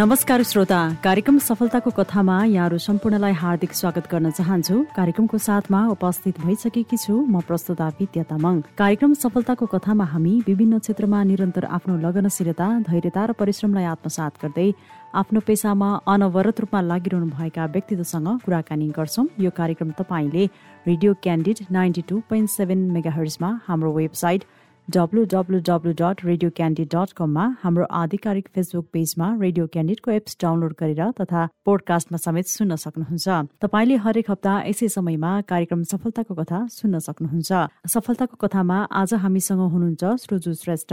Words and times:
नमस्कार 0.00 0.42
श्रोता 0.42 0.78
कार्यक्रम 1.04 1.38
सफलताको 1.38 1.90
कथामा 1.90 2.36
यहाँहरू 2.44 2.76
सम्पूर्णलाई 2.78 3.32
हार्दिक 3.40 3.72
स्वागत 3.74 4.06
गर्न 4.10 4.30
चाहन्छु। 4.30 4.76
कार्यक्रमको 4.96 5.38
साथमा 5.38 5.80
उपस्थित 5.94 6.40
भइसकेकी 6.40 6.96
छु 6.96 7.16
म 7.28 7.40
प्रस्तुता 7.48 7.88
विद्या 7.98 8.22
तामाङ। 8.30 8.60
कार्यक्रम 8.78 9.14
सफलताको 9.14 9.66
कथामा 9.74 10.04
हामी 10.12 10.32
विभिन्न 10.46 10.78
क्षेत्रमा 10.78 11.22
निरन्तर 11.30 11.64
आफ्नो 11.76 11.96
लगनशीलता 12.06 12.68
धैर्यता 12.88 13.24
र 13.24 13.32
परिश्रमलाई 13.36 13.84
आत्मसात 13.92 14.40
गर्दै 14.42 14.68
आफ्नो 15.20 15.40
पेसामा 15.44 15.88
अनवरत 16.08 16.60
रूपमा 16.60 16.80
लागिरहनु 16.80 17.28
भएका 17.36 17.66
व्यक्तित्वसँग 17.76 18.28
कुराकानी 18.46 18.88
गर्छौँ। 18.96 19.26
यो 19.36 19.50
कार्यक्रम 19.52 19.90
तपाईँले 20.00 20.44
radio 20.88 21.14
candid 21.20 21.58
ninety 21.76 22.02
two 22.08 22.22
point 22.30 22.48
seven 22.50 22.90
mega 22.96 23.12
हर्समा 23.20 23.50
हाम्रो 23.68 23.92
website 24.00 24.44
W 24.94 25.24
W 25.32 25.58
dot 25.98 26.24
radio 26.24 26.50
candid 26.50 26.88
dot 26.94 27.10
कममा 27.18 27.44
हाम्रो 27.62 27.84
आधिकारिक 27.94 28.48
फेसबुक 28.54 28.86
पेजमा 28.92 29.26
रेडियो 29.40 29.66
क्यान्डिडको 29.74 30.10
एप्स 30.10 30.36
डाउनलोड 30.42 30.72
गरेर 30.80 31.10
तथा 31.20 31.42
पोडकास्टमा 31.64 32.18
समेत 32.18 32.46
सुन्न 32.50 32.74
सक्नुहुन्छ। 32.84 33.28
तपाईँले 33.62 33.96
हरेक 34.04 34.30
हप्ता 34.30 34.54
यसै 34.66 34.88
समयमा 34.96 35.30
कार्यक्रम 35.46 35.82
सफलताको 35.92 36.34
कथा 36.34 36.58
सुन्न 36.74 36.98
सक्नुहुन्छ। 37.06 37.50
सफलताको 37.86 38.36
कथामा 38.42 38.78
आज 38.90 39.14
हामीसँग 39.22 39.62
हुनुहुन्छ 39.74 40.02
श्रुजु 40.24 40.54
श्रेष्ठ। 40.58 40.92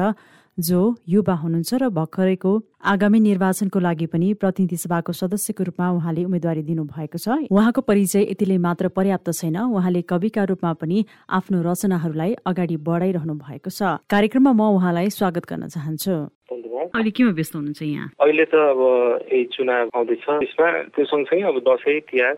जो 0.60 0.96
युवा 1.10 1.34
हुनुहुन्छ 1.38 1.74
र 1.82 1.90
भर्खरैको 1.94 2.52
आगामी 2.82 3.20
निर्वाचनको 3.20 3.80
लागि 3.80 4.06
पनि 4.10 4.34
प्रतिनिधि 4.42 4.78
सभाको 4.78 5.14
सदस्यको 5.14 5.64
रूपमा 5.70 5.90
उहाँले 5.92 6.24
उम्मेद्वारी 6.26 6.62
दिनुभएको 6.66 7.18
छ। 7.18 7.46
उहाँको 7.54 7.82
परिचय 7.82 8.34
यतिले 8.34 8.58
मात्र 8.58 8.88
पर्याप्त 8.90 9.30
छैन। 9.38 9.58
उहाँले 9.70 10.02
कविका 10.02 10.44
रूपमा 10.50 10.74
पनि 10.82 11.06
आफ्नो 11.30 11.62
रचनाहरूलाई 11.62 12.34
अगाडि 12.42 12.78
बढाइरहनु 12.82 13.34
भएको 13.38 13.70
छ। 13.70 14.02
कार्यक्रममा 14.10 14.52
म 14.58 14.62
उहाँलाई 14.82 15.10
स्वागत 15.14 15.46
गर्न 15.46 15.68
चाहन्छु। 15.70 16.16
अहिले 16.48 17.12
केमा 17.12 17.32
व्यस्त 17.38 17.56
हुनुहुन्छ 17.56 17.82
यहाँ? 17.84 18.08
अहिले 18.18 18.46
त 18.50 18.56
अब 18.56 18.82
यही 19.30 19.44
चुनाव 19.54 19.90
आउँदैछ। 19.94 20.26
त्यसमा 20.26 20.68
त्यो 20.96 21.06
सँगसँगै 21.06 21.46
अब 21.46 21.58
दसैँ 21.68 22.00
तिहार 22.10 22.34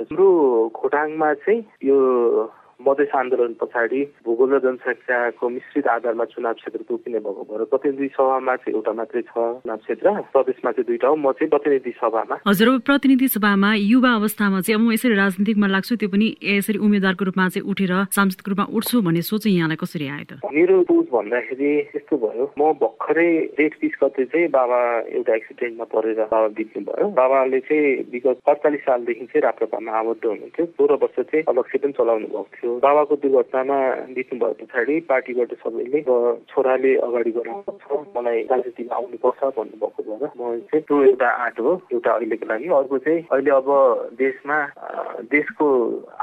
हाम्रो 0.00 0.28
खोटाङमा 0.72 1.28
चाहिँ 1.44 1.60
यो 1.84 1.96
मधेस 2.86 3.12
आन्दोलन 3.20 3.52
पछाडि 3.60 4.00
भूगोल 4.24 4.50
र 4.54 4.58
जनसङ्ख्याको 4.64 5.48
मिश्रित 5.48 5.86
आधारमा 5.94 6.24
चुनाव 6.32 6.54
क्षेत्र 6.60 6.80
तोकिने 6.88 7.18
भएको 7.20 7.42
भएर 7.50 7.64
प्रतिनिधि 7.72 8.08
सभामा 8.16 8.54
चाहिँ 8.56 8.74
एउटा 8.76 8.92
मात्रै 9.00 9.22
छ 9.22 9.34
चुनाव 9.36 9.76
क्षेत्र 9.84 10.06
प्रदेशमा 10.32 10.70
चाहिँ 10.72 10.86
दुईटा 10.88 11.08
हो। 11.08 11.16
म 11.16 11.32
चाहिँ 11.36 11.50
प्रतिनिधि 11.50 11.92
सभामा। 12.00 12.36
हजुर 12.48 12.68
अब 12.68 12.80
प्रतिनिधि 12.88 13.28
सभामा 13.36 13.70
युवा 13.74 14.12
अवस्थामा 14.20 14.60
चाहिँ 14.60 14.76
अब 14.80 14.86
म 14.86 14.92
यसरी 14.92 15.14
राजनीतिकमा 15.14 15.66
लाग्छु 15.74 15.96
त्यो 16.00 16.08
पनि 16.08 16.28
यसरी 16.40 16.78
उम्मेद्वारको 16.80 17.24
रूपमा 17.28 17.48
चाहिँ 17.52 17.64
उठेर 17.70 17.92
सांसदको 18.16 18.48
रूपमा 18.50 18.66
उठ्छु 18.76 18.96
भन्ने 19.04 19.22
सोच 19.28 19.46
यहाँलाई 19.46 19.78
कसरी 19.82 20.06
आयो 20.08 20.24
त? 20.30 20.32
मेरो 20.48 20.76
सोच 20.88 21.06
भन्दाखेरि 21.12 21.70
यस्तो 21.96 22.14
भयो। 22.16 22.44
म 22.56 22.72
भर्खरै 22.80 23.30
डेट 23.58 23.72
तिस 23.80 23.94
गते 24.02 24.24
चाहिँ 24.32 24.48
बाबा 24.56 24.80
एउटा 25.20 25.32
एक्सिडेन्टमा 25.36 25.84
परेर 25.92 26.18
बाबा 26.32 26.48
बित्नु 26.56 26.80
भयो 26.88 27.06
बाबाले 27.20 27.60
चाहिँ 27.68 28.08
विगत 28.12 28.36
अडचालिस 28.48 28.82
सालदेखि 28.88 29.26
चाहिँ 29.30 29.42
राप्रपामा 29.44 29.92
आबद्ध 30.00 30.24
हुनुहुन्थ्यो। 30.24 30.66
सोह्र 30.66 30.94
वर्ष 31.02 31.16
चाहिँ 31.20 31.44
अलक्ष्य 31.50 31.78
पनि 31.78 31.92
चलाउनु 31.98 32.26
भएको 32.30 32.48
थियो। 32.56 32.69
बाबाको 32.84 33.16
दुर्घटनामा 33.22 33.78
बित्नु 34.16 34.38
भए 34.40 34.52
पछाडि 34.60 34.94
पार्टीबाट 35.10 35.52
सबैले 35.62 36.00
छोराले 36.50 36.92
अगाडि 37.06 37.30
बढाउनु 37.36 37.98
मलाई 38.16 38.38
राजनीतिमा 38.50 38.94
आउनुपर्छ 38.96 39.40
भन्नुभएको 39.58 40.02
भएर 40.08 40.30
म 40.38 40.58
चाहिँ 40.70 40.82
त्यो 40.88 41.02
एउटा 41.04 41.28
आँट 41.44 41.60
हो 41.60 41.72
एउटा 41.92 42.10
अहिलेको 42.14 42.46
लागि। 42.52 42.68
अर्को 42.80 42.98
चाहिँ 43.04 43.20
अहिले 43.32 43.50
अब 43.50 43.68
देशमा 44.20 44.58
देशको 45.34 45.66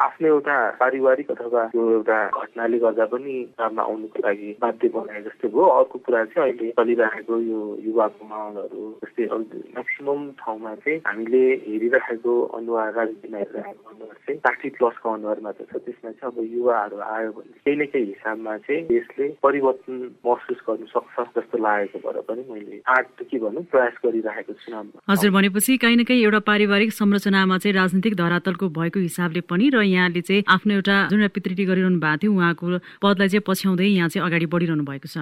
आफ्नो 0.07 0.28
एउटा 0.28 0.57
पारिवारिक 0.80 1.31
अथवा 1.31 1.66
त्यो 1.74 1.90
एउटा 1.91 2.19
घटनाले 2.41 2.78
गर्दा 2.86 3.06
पनि 3.13 3.36
काममा 3.57 3.84
आउनुको 3.84 4.19
लागि 4.28 4.50
बाध्य 4.62 4.88
बनाए 4.96 5.22
जस्तो 5.28 5.47
भयो। 5.47 5.66
अर्को 5.78 5.97
कुरा 6.06 6.24
चाहिँ 6.25 6.52
अहिले 6.52 6.72
चलिरहेको 6.80 7.36
यो 7.52 7.62
युवाको 7.88 8.25
माहौलहरू 8.28 8.84
जस्तै 9.03 9.25
म्याक्सिमम् 9.28 10.24
ठाउँमा 10.41 10.74
चाहिँ 10.84 11.00
हामीले 11.07 11.44
हेरिरहेको 11.68 12.34
अनुहार 12.57 12.94
राजनीतिमा 13.00 13.38
हेरिरहेको 13.38 13.90
अनुहार 13.91 14.16
चाहिँ 14.25 14.40
साठी 14.46 14.69
प्लसको 14.78 15.13
अनुहार 15.13 15.40
मात्र 15.47 15.66
छ। 15.72 15.75
त्यसमा 15.86 16.12
चाहिँ 16.12 16.31
अब 16.31 16.37
युवाहरू 16.44 16.98
आयो 16.98 17.31
भने 17.31 17.53
केही 17.66 17.75
न 17.75 17.86
केही 17.94 18.06
हिसाबमा 18.06 18.58
चाहिँ 18.58 18.84
देशले 18.88 19.28
परिवर्तन 19.44 19.94
महसुस 20.25 20.59
गर्नु 20.70 20.86
सक्छ 20.86 21.25
जस्तो 21.38 21.58
लागेको 21.58 22.00
भएर 22.06 22.22
पनि 22.30 22.44
मैले 22.52 22.81
आर्ट 22.88 23.24
के 23.31 23.38
भनौँ 23.40 23.64
प्रयास 23.72 23.96
गरिरहेको 24.06 24.53
छु 24.53 24.70
हजुर 25.09 25.31
भनेपछि 25.31 25.78
काहीँ 25.78 25.98
न 25.98 26.03
काहीँ 26.03 26.24
एउटा 26.24 26.40
पारिवारिक 26.50 26.92
संरचनामा 26.94 27.58
चाहिँ 27.58 27.75
राजनीतिक 27.75 28.16
धरातलको 28.16 28.70
भएको 28.80 29.00
हिसाबले 29.00 29.42
पनि 29.50 29.70
र 29.75 29.81
यहाँले 29.81 30.22
चाहिँ 30.22 30.44
आफ्नो 30.48 30.74
एउटा 30.74 30.98
जुन 31.12 31.28
पितृटी 31.28 31.66
गरिरहनु 31.66 32.00
भएको 32.00 32.18
थियो 32.18 32.31
उहाँको 32.34 32.66
पदलाई 33.04 33.28
चाहिँ 33.28 33.44
पछ्याउँदै 33.48 33.88
यहाँ 33.88 34.09
चाहिँ 34.09 34.25
अगाडि 34.28 34.46
बढिरहनु 34.46 34.84
भएको 34.84 35.08
छ। 35.08 35.18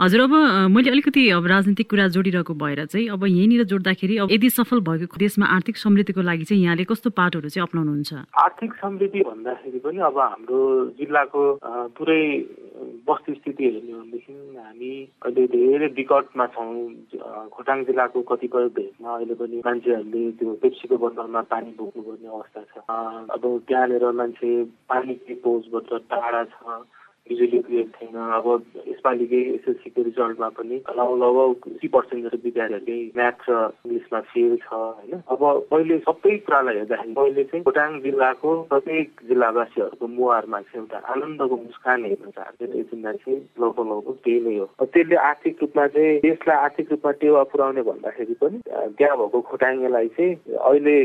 हजुर। 0.00 0.20
अब 0.20 0.34
मैले 0.70 0.90
अलिकति 0.90 1.22
अब 1.30 1.46
राजनीतिक 1.46 1.90
कुरा 1.90 2.06
जोडिरहेको 2.14 2.54
भएर 2.54 2.84
चाहिँ 2.86 3.08
अब 3.14 3.24
यहीँनिर 3.26 3.64
जोड्दाखेरि 3.72 4.16
अब 4.18 4.32
यदि 4.32 4.50
सफल 4.50 4.80
भएको 4.88 5.16
देशमा 5.18 5.46
आर्थिक 5.46 5.76
समृद्धिको 5.76 6.20
लागि 6.22 6.44
चाहिँ 6.44 6.62
यहाँले 6.64 6.84
कस्तो 6.84 7.10
पाटोहरू 7.10 7.48
चाहिँ 7.48 7.66
अप्नाउनुहुन्छ? 7.68 8.12
आर्थिक 8.44 8.72
समृद्धि 8.74 9.20
भन्दाखेरि 9.28 9.78
पनि 9.84 9.98
अब 10.08 10.18
हाम्रो 10.18 10.53
जिल्लाको 10.98 11.42
पुरै 11.96 12.22
वस्तुस्थिति 13.08 13.64
हेर्ने 13.64 13.92
हो 13.92 13.98
भनेदेखि 14.00 14.32
हामी 14.58 14.92
अहिले 15.24 15.46
धेरै 15.54 15.86
विकटमा 15.98 16.46
छौँ। 16.54 16.72
खोटाङ 17.54 17.84
जिल्लाको 17.84 18.22
कतिपय 18.30 18.68
भेगमा 18.76 19.14
अहिले 19.14 19.34
पनि 19.40 19.62
मान्छेहरूले 19.66 20.22
त्यो 20.38 20.54
पेप्सीको 20.62 20.96
बोतलमा 21.04 21.40
पानी 21.52 21.70
बोक्नुपर्ने 21.78 22.28
अवस्था 22.28 22.60
छ। 22.70 22.74
अब 23.34 23.42
त्यहाँनिर 23.68 24.04
मान्छे 24.20 24.50
पानीको 24.90 25.34
पोजबाट 25.44 25.90
टाढा 26.10 26.42
छ। 26.44 26.54
बिजुली 27.28 27.58
क्रिएट 27.58 27.88
थिएन 27.96 28.16
अब 28.36 28.46
यसपालिकै 28.86 29.38
एसएलसीको 29.50 30.02
रिजल्टमा 30.04 30.48
पनि 30.56 30.76
लगभग 30.88 31.22
लगभग 31.22 31.76
सी 31.80 31.88
पर्सेन्ट 31.88 32.24
जस्तो 32.24 32.38
विद्यार्थीहरूले 32.44 32.96
म्याथ 33.16 33.40
र 33.48 33.54
इङ्ग्लिसमा 33.80 34.20
फेल 34.32 34.56
छ 34.60 34.68
होइन? 34.72 35.22
अब 35.32 35.42
मैले 35.72 35.98
सबै 36.04 36.36
कुरालाई 36.44 36.76
हेर्दाखेरि 36.76 37.14
मैले 37.16 37.44
चाहिँ 37.44 37.64
खोटाङ 37.64 37.96
जिल्लाको 38.04 38.50
प्रत्येक 38.72 39.24
जिल्लावासीहरूको 39.28 40.06
मुहारमा 40.18 40.60
चाहिँ 40.60 40.82
एउटा 40.82 40.98
आनन्दको 41.14 41.56
मुस्कान 41.64 42.04
हेर्न 42.04 42.30
चाहन्छु। 42.36 42.64
एजेन्डा 42.82 43.12
चाहिँ 43.24 43.40
लगभग 43.56 43.88
लगभग 43.88 44.20
त्यही 44.24 44.40
नै 44.44 44.56
हो। 44.58 44.68
त्यसले 44.84 45.16
आर्थिक 45.24 45.64
रूपमा 45.64 45.86
चाहिँ 45.96 46.20
देशलाई 46.28 46.56
आर्थिक 46.68 46.92
रूपमा 46.92 47.12
टेवा 47.24 47.42
पुर्याउने 47.54 47.82
भन्दाखेरि 47.88 48.38
पनि 48.44 48.62
त्यहाँ 48.68 49.16
भएको 49.16 49.40
खोटाङ्गेलाई 49.48 50.08
चाहिँ 50.20 50.32
अहिले 50.60 50.96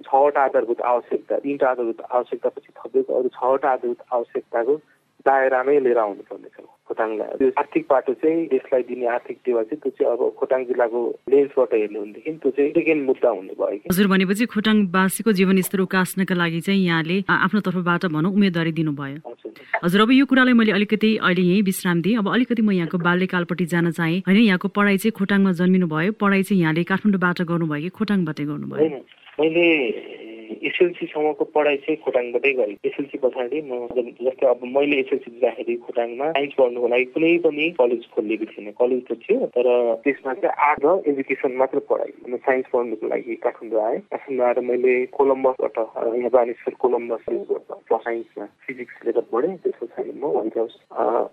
छवटा 0.00 0.48
आधारभूत 0.48 0.80
आवश्यकता 0.96 1.44
तिनवटा 1.44 1.70
आधारभूत 1.70 2.04
आवश्यकतापछि 2.08 2.70
थपेको 2.80 3.20
अरू 3.20 3.28
छवटा 3.36 3.68
आधारभूत 3.68 4.12
आवश्यकताको 4.12 4.80
दायरामै 5.26 5.78
लिएर 5.84 5.98
आउनुपर्ने 5.98 6.48
छ 6.54 6.58
खोटाङलाई। 6.86 7.38
त्यो 7.38 7.50
आर्थिक 7.58 7.84
बाटो 7.90 8.12
चाहिँ 8.22 8.46
देशलाई 8.46 8.82
दिने 8.88 9.06
आर्थिक 9.10 9.36
टेवा 9.44 9.62
चाहिँ 9.66 9.80
त्यो 9.82 9.90
चाहिँ 9.98 10.12
अब 10.12 10.20
खोटाङ 10.38 10.60
जिल्लाको 10.70 11.00
लेन्सबाट 11.34 11.74
हेर्नु 11.74 12.00
भनेदेखि 12.00 12.32
त्यो 12.42 12.50
चाहिँ 12.56 12.70
सेकेन्ड 12.78 13.02
मुद्दा 13.06 13.30
हुने 13.36 13.54
भयो 13.58 13.90
हजुर 13.90 14.06
भनेपछि 14.06 14.44
खोटाङवासीको 14.54 15.30
जीवनस्तर 15.38 15.80
उकास्नका 15.82 16.34
लागि 16.34 16.60
चाहिँ 16.66 16.82
यहाँले 16.86 17.16
आफ्नो 17.26 17.60
तर्फबाट 17.66 18.06
भनौँ 18.14 18.32
उम्मेदवारी 18.32 18.72
दिनुभयो। 18.78 19.18
हजुर। 19.82 20.00
अब 20.00 20.10
यो 20.12 20.24
कुरालाई 20.30 20.54
मैले 20.54 20.72
अलिकति 20.72 21.10
अहिले 21.18 21.42
यहीँ 21.42 21.62
विश्राम 21.62 22.02
दिएँ। 22.02 22.18
अब 22.18 22.28
अलिकति 22.30 22.62
म 22.62 22.70
यहाँको 22.70 22.98
बाल्यकालपट्टि 23.02 23.66
जान 23.66 23.90
चाहेँ। 23.90 24.22
होइन 24.26 24.38
यहाँको 24.46 24.68
पढाइ 24.70 24.96
चाहिँ 25.02 25.12
खोटाङमा 25.18 25.52
जन्मिनु 25.58 25.86
भयो 25.90 26.12
पढाइ 26.22 26.42
चाहिँ 26.46 26.62
यहाँले 26.62 26.82
काठमाडौँबाट 26.86 27.42
गर्नुभयो 27.50 27.82
कि 27.82 27.90
खोटाङबाटै 27.98 28.44
गर्नुभयो? 28.46 28.88
मैले 29.36 29.66
एसएलसीसम्मको 30.68 31.44
पढाइ 31.54 31.76
चाहिँ 31.84 31.96
खोटाङबाटै 32.04 32.52
गरेँ। 32.58 32.76
एसएलसी 32.86 33.18
पछाडि 33.24 33.58
म 33.66 33.88
जस्तै 34.22 34.46
अब 34.46 34.60
मैले 34.76 34.96
एसएलसी 35.02 35.30
दिँदाखेरि 35.30 35.74
खोटाङमा 35.86 36.26
साइन्स 36.36 36.54
पढ्नुको 36.58 36.88
लागि 36.88 37.04
कुनै 37.14 37.32
पनि 37.46 37.64
कलेज 37.80 38.02
खोलिएको 38.14 38.44
थिएन। 38.52 38.70
कलेज 38.80 39.02
त 39.08 39.18
थियो 39.22 39.46
तर 39.56 39.66
त्यसमा 40.04 40.32
चाहिँ 40.40 40.54
आर्ट 40.68 40.80
र 40.84 40.88
एजुकेसन 41.10 41.52
मात्र 41.60 41.78
पढाइ। 41.90 42.12
म 42.30 42.36
साइन्स 42.46 42.66
पढ्नुको 42.72 43.06
लागि 43.08 43.34
काठमाडौँ 43.44 43.82
आएँ। 43.86 43.98
काठमाडौँ 44.12 44.46
आएर 44.46 44.60
मैले 44.70 44.94
कोलम्बसबाट 45.16 45.76
यहाँ 46.16 46.30
बानेश्वर 46.38 46.74
कोलम्बस 46.82 47.24
साइन्समा 48.06 48.44
फिजिक्स 48.66 48.94
लिएर 49.04 49.20
पढेँ 49.32 49.56
त्यस 49.64 49.76
पछाडि 49.82 50.12
म 50.14 50.24
व्हाइट 50.36 50.56
हाउस 50.58 50.74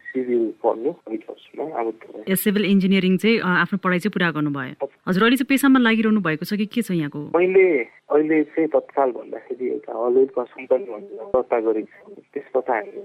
सिभिल 0.10 0.44
पढ्नु 0.64 0.90
व्हाइट 0.90 1.24
हाउसमा 1.30 1.64
अब 1.80 2.36
सिभिल 2.44 2.66
इन्जिनियरिङ 2.66 3.18
चाहिँ 3.18 3.40
आफ्नो 3.44 3.78
पढाइ 3.84 4.00
चाहिँ 4.00 4.14
पुरा 4.14 4.32
गर्नुभयो। 4.32 4.88
हजुर 5.08 5.24
अहिले 5.24 5.38
चाहिँ 5.38 5.50
पेसामा 5.50 5.80
लागिरहनु 5.80 6.22
भएको 6.22 6.46
छ 6.46 6.58
कि 6.58 6.66
के 6.66 6.82
छ 6.82 6.92
यहाँको? 6.92 7.20
मैले 7.38 7.66
अहिले 8.14 8.44
चाहिँ 8.54 8.68
तत्काल 8.74 9.03
भन्दाखेरि 9.12 9.70
एउटा 9.70 9.94
हलवेल 9.94 10.30
कम्पनी 10.38 10.66
भनेर 10.68 11.30
दर्ता 11.34 11.60
गरेको 11.60 12.14
छु 12.14 12.22
त्यसबाट 12.34 12.70
हामी 12.70 13.02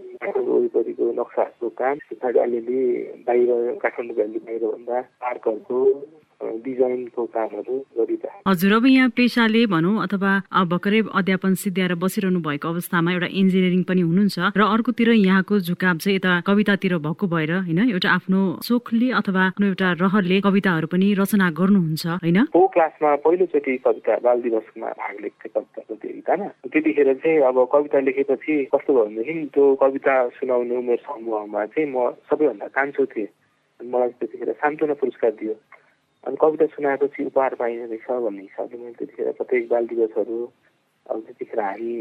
वरिपरिको 0.48 1.04
नक्साहरूको 1.20 1.68
काम। 1.80 1.96
पछाडि 2.10 2.38
अलिअलि 2.38 2.80
बाहिर 3.26 3.50
काठमाडौँ 3.82 4.16
भ्याली 4.16 4.38
बाहिरभन्दा 4.38 5.00
पार्कहरूको 5.22 5.78
डिजाइनको 6.64 7.24
कामहरू 7.34 7.76
गरिरहेको 7.98 8.50
हजुर 8.50 8.72
अब 8.72 8.86
यहाँ 8.86 9.08
पेसाले 9.16 9.64
भनौँ 9.66 9.94
अथवा 10.04 10.32
भर्खरै 10.72 11.00
अध्यापन 11.20 11.54
सिद्ध्याएर 11.62 11.94
बसिरहनु 12.02 12.40
भएको 12.40 12.68
अवस्थामा 12.68 13.12
एउटा 13.12 13.28
इन्जिनियरिङ 13.40 13.82
पनि 13.90 14.02
हुनुहुन्छ 14.08 14.52
र 14.56 14.60
अर्कोतिर 14.74 15.10
यहाँको 15.12 15.58
झुकाव 15.60 15.96
चाहिँ 15.98 16.16
यता 16.16 16.40
कवितातिर 16.48 16.96
भएको 17.06 17.26
भएर 17.28 17.52
होइन 17.68 17.80
एउटा 17.90 18.08
आफ्नो 18.10 18.40
सोखले 18.68 19.10
अथवा 19.20 19.42
आफ्नो 19.46 19.66
एउटा 19.66 19.92
रहरले 20.02 20.40
कविताहरू 20.40 20.86
पनि 20.92 21.12
रचना 21.20 21.50
गर्नुहुन्छ 21.60 22.06
होइन? 22.22 22.38
को 22.52 22.66
क्लासमा 22.74 23.14
पहिलोचोटि 23.24 23.76
कविता 23.86 24.16
बाल 24.24 24.42
दिवसमा 24.42 24.88
भाग 25.00 25.14
लिएको 25.20 25.36
थिएँ 25.44 25.52
कविता 25.54 25.80
प्रतियोगितामा 25.88 26.48
त्यतिखेर 26.72 27.14
चाहिँ 27.14 27.38
अब 27.48 27.56
कविता 27.72 28.00
लेखेपछि 28.00 28.54
कस्तो 28.74 28.94
भयो 28.94 29.04
भनेदेखि 29.04 29.46
त्यो 29.54 29.64
कविता 29.82 30.14
सुनाउने 30.38 30.76
उमेर 30.76 31.00
समूहमा 31.06 31.64
चाहिँ 31.66 31.88
म 31.92 32.10
सबैभन्दा 32.30 32.66
कान्छो 32.76 33.06
थिएँ। 33.06 33.28
मलाई 33.80 34.08
त्यतिखेर 34.18 34.52
सान्त्वना 34.52 34.94
पुरस्कार 34.94 35.30
दियो। 35.30 35.54
अनि 36.28 36.36
कविता 36.40 36.66
सुनाएपछि 36.76 37.24
उपहार 37.24 37.54
पाइने 37.56 37.84
रहेछ 37.88 38.08
भन्ने 38.24 38.42
हिसाबले 38.42 38.78
मैले 38.78 38.92
त्यतिखेर 39.00 39.32
प्रत्येक 39.32 39.68
बाल 39.68 39.86
दिवसहरू 39.88 40.38
अब 41.08 41.20
त्यतिखेर 41.26 41.60
हामी 41.60 41.92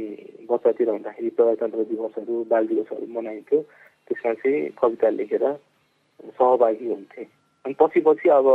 बच्चातिर 0.52 0.90
हुँदाखेरि 0.90 1.30
प्रजातन्त्र 1.38 1.84
दिवसहरू 1.92 2.44
बाल 2.52 2.68
दिवसहरू 2.68 3.08
मनाइन्थ्यो। 3.08 3.60
त्यसमा 4.08 4.34
चाहिँ 4.44 4.60
कविता 4.82 5.10
लेखेर 5.10 5.46
सहभागी 6.36 6.88
हुन्थे। 6.92 7.24
अनि 7.66 7.74
पछि 7.80 8.00
पछि 8.08 8.30
अब 8.36 8.48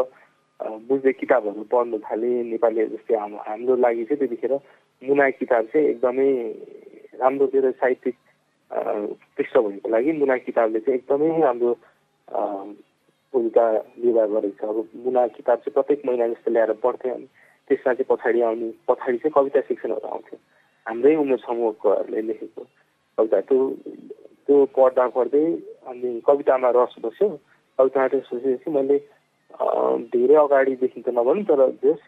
बुझ्दै 0.60 1.12
किताबहरू 1.20 1.64
पढ्नु 1.72 1.98
थालेँ 2.04 2.44
नेपाली 2.52 2.86
जस्तै 2.92 3.16
हाम्रो 3.16 3.76
लागि 3.80 4.04
चाहिँ 4.04 4.18
त्यतिखेर 4.20 4.54
मुना 5.02 5.30
किताब 5.40 5.64
चाहिँ 5.72 5.88
एकदमै 5.88 6.28
राम्रो 7.16 7.46
तेरो 7.48 7.70
साहित्यिक 7.80 8.16
पृष्ठभूमिको 9.36 9.88
लागि 9.88 10.12
मुना 10.20 10.36
किताबले 10.44 10.80
चाहिँ 10.84 10.98
एकदमै 11.00 11.32
राम्रो 11.40 11.72
भूमिका 13.32 13.64
निर्वाह 13.72 14.26
गरेको 14.26 14.56
छ। 14.60 14.68
अब 14.68 14.88
मुना 15.04 15.26
किताब 15.36 15.58
चाहिँ 15.58 15.74
प्रत्येक 15.74 16.02
महिना 16.06 16.28
जस्तो 16.28 16.50
ल्याएर 16.50 16.72
पढ्थेँ 16.84 17.12
अनि 17.12 17.26
त्यसमा 17.70 17.92
चाहिँ 17.94 18.08
पछाडि 18.10 18.40
आउने 18.42 18.68
पछाडि 18.88 19.18
चाहिँ 19.18 19.32
कविता 19.34 19.60
सेक्सनहरू 19.68 20.08
आउँथ्यो। 20.08 20.38
हाम्रै 20.86 21.14
उमेर 21.16 21.38
समूहकोहरूले 21.46 22.22
लेखेको 22.28 22.62
कविता। 23.18 23.40
त्यो 23.40 23.58
त्यो 24.46 24.56
पढ्दा 24.76 25.06
पढ्दै 25.16 25.44
अनि 25.86 26.10
कवितामा 26.26 26.70
रस 26.76 26.94
बस्यो। 27.04 27.28
कवितामा 27.78 28.06
रस 28.14 28.68
मैले 28.68 28.98
धेरै 30.12 30.36
अगाडिदेखि 30.36 31.00
त 31.00 31.08
नभनौँ 31.08 31.44
तर 31.48 31.60
जस 31.82 32.00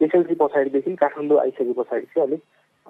एसएलसी 0.00 0.34
पछाडिदेखि 0.34 0.94
काठमाडौँ 0.96 1.40
आइसके 1.40 1.72
पछाडि 1.72 2.06
चाहिँ 2.12 2.26
अलिक 2.26 2.42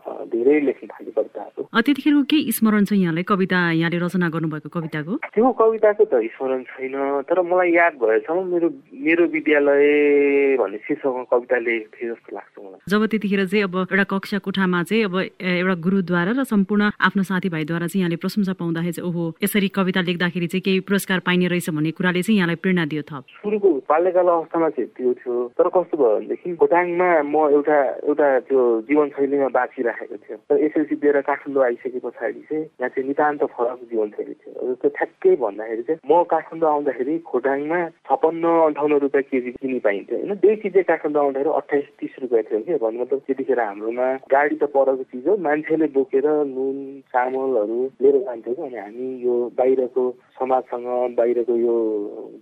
धेरै 0.02 0.58
लेख्न 0.66 0.86
थाल्यो 0.86 1.12
कविताहरू। 1.16 1.62
त्यतिखेरको 1.72 2.22
के 2.30 2.38
स्मरण 2.52 2.84
छ 2.84 2.92
यहाँलाई? 2.92 3.22
कविता 3.22 3.58
यहाँले 3.78 3.98
रचना 4.02 4.28
गर्नुभएको 4.34 4.68
कविताको? 4.68 5.12
त्यो 5.34 5.50
कविताको 5.52 6.04
त 6.10 6.14
स्मरण 6.34 6.62
छैन 6.68 6.94
तर 7.28 7.38
मलाई 7.42 7.70
याद 7.72 7.92
भएसम्म 8.02 8.42
मेरो 8.52 8.68
मेरो 8.92 9.24
विद्यालय 9.34 10.56
भन्ने 10.58 10.78
शीर्षकमा 10.86 11.24
कविता 11.32 11.58
लेखेको 11.58 11.90
थिएँ 11.92 12.10
जस्तो 12.12 12.30
लाग्छ 12.34 12.54
मलाई। 12.58 12.80
जब 12.90 13.06
त्यतिखेर 13.06 13.42
चाहिँ 13.46 13.62
अब 13.64 13.76
एउटा 13.92 14.04
कक्षा 14.10 14.38
कोठामा 14.42 14.82
चाहिँ 14.82 15.04
अब 15.04 15.14
एउटा 15.38 15.74
गुरुद्वारा 15.86 16.32
र 16.34 16.44
सम्पूर्ण 16.50 16.82
आफ्नो 16.98 17.22
साथीभाइद्वारा 17.22 17.86
चाहिँ 17.86 18.02
यहाँले 18.02 18.16
प्रशंसा 18.22 18.52
पाउँदाखेरि 18.58 18.92
चाहिँ 18.92 19.08
ओहो 19.08 19.24
यसरी 19.42 19.68
कविता 19.70 20.00
लेख्दाखेरि 20.02 20.46
चाहिँ 20.50 20.62
केही 20.66 20.80
पुरस्कार 20.88 21.18
पाइने 21.26 21.46
रहेछ 21.46 21.70
भन्ने 21.70 21.90
कुराले 21.94 22.22
चाहिँ 22.22 22.38
यहाँलाई 22.38 22.58
प्रेरणा 22.62 22.84
दियो 22.90 23.02
थप। 23.06 23.22
सुरुको 23.42 23.70
बाल्यकाल 23.86 24.28
अवस्थामा 24.34 24.68
चाहिँ 24.74 24.90
त्यो 24.98 25.14
थियो 25.22 25.34
तर 25.58 25.68
कस्तो 25.70 25.94
भयो 25.96 26.10
भनेदेखि 26.16 26.56
खोटाङमा 26.58 27.08
म 27.22 27.34
एउटा 27.54 27.78
एउटा 28.10 28.28
त्यो 28.50 28.60
जीवनशैलीमा 28.90 29.48
बाँचिरहेको 29.52 29.81
राखेको 29.82 30.16
थियो 30.18 30.38
र 30.48 30.58
एसएलसी 30.60 30.96
दिएर 30.96 31.20
काठमाडौँ 31.22 31.64
आइसके 31.64 31.98
पछाडि 32.00 32.40
चाहिँ 32.42 32.62
यहाँ 32.62 32.88
चाहिँ 32.88 33.06
नितान्त 33.08 33.44
फरक 33.52 33.80
जीवनशैली 33.90 34.34
थियो 34.36 34.74
त्यो 34.76 34.90
ठ्याक्कै 34.92 35.34
भन्दाखेरि 35.38 35.82
चाहिँ 35.82 36.00
म 36.04 36.22
काठमाडौँ 36.28 36.70
आउँदाखेरि 36.70 37.18
खोटाङमा 37.24 37.80
छपन्न 38.02 38.44
अन्ठाउन्न 38.62 38.98
रुपियाँ 39.00 39.24
केजी 39.24 39.50
किनि 39.56 39.78
पाइन्थ्यो 39.80 40.18
होइन 40.18 40.34
चिज 40.56 40.72
चाहिँ 40.72 40.84
काठमाडौँ 40.84 41.22
आउँदाखेरि 41.22 41.54
अठाइस 41.54 41.88
तिस 42.00 42.14
रुपियाँ 42.22 42.42
थियो 42.44 42.60
कि 42.62 42.78
भन्नु 42.78 43.02
मतलब 43.02 43.20
त्यतिखेर 43.26 43.60
हाम्रोमा 43.62 44.08
गाडी 44.28 44.56
त 44.56 44.70
परेको 44.70 45.04
चिज 45.10 45.28
हो 45.28 45.36
मान्छेले 45.42 45.86
बोकेर 45.92 46.26
नुन 46.48 46.76
चामलहरू 47.08 47.80
लिएर 48.00 48.18
जान्थ्यो 48.22 48.54
कि 48.54 48.62
अनि 48.62 48.78
हामी 48.78 49.08
यो 49.22 49.34
बाहिरको 49.56 50.04
समाजसँग 50.42 51.14
बाहिरको 51.14 51.54
यो 51.56 51.74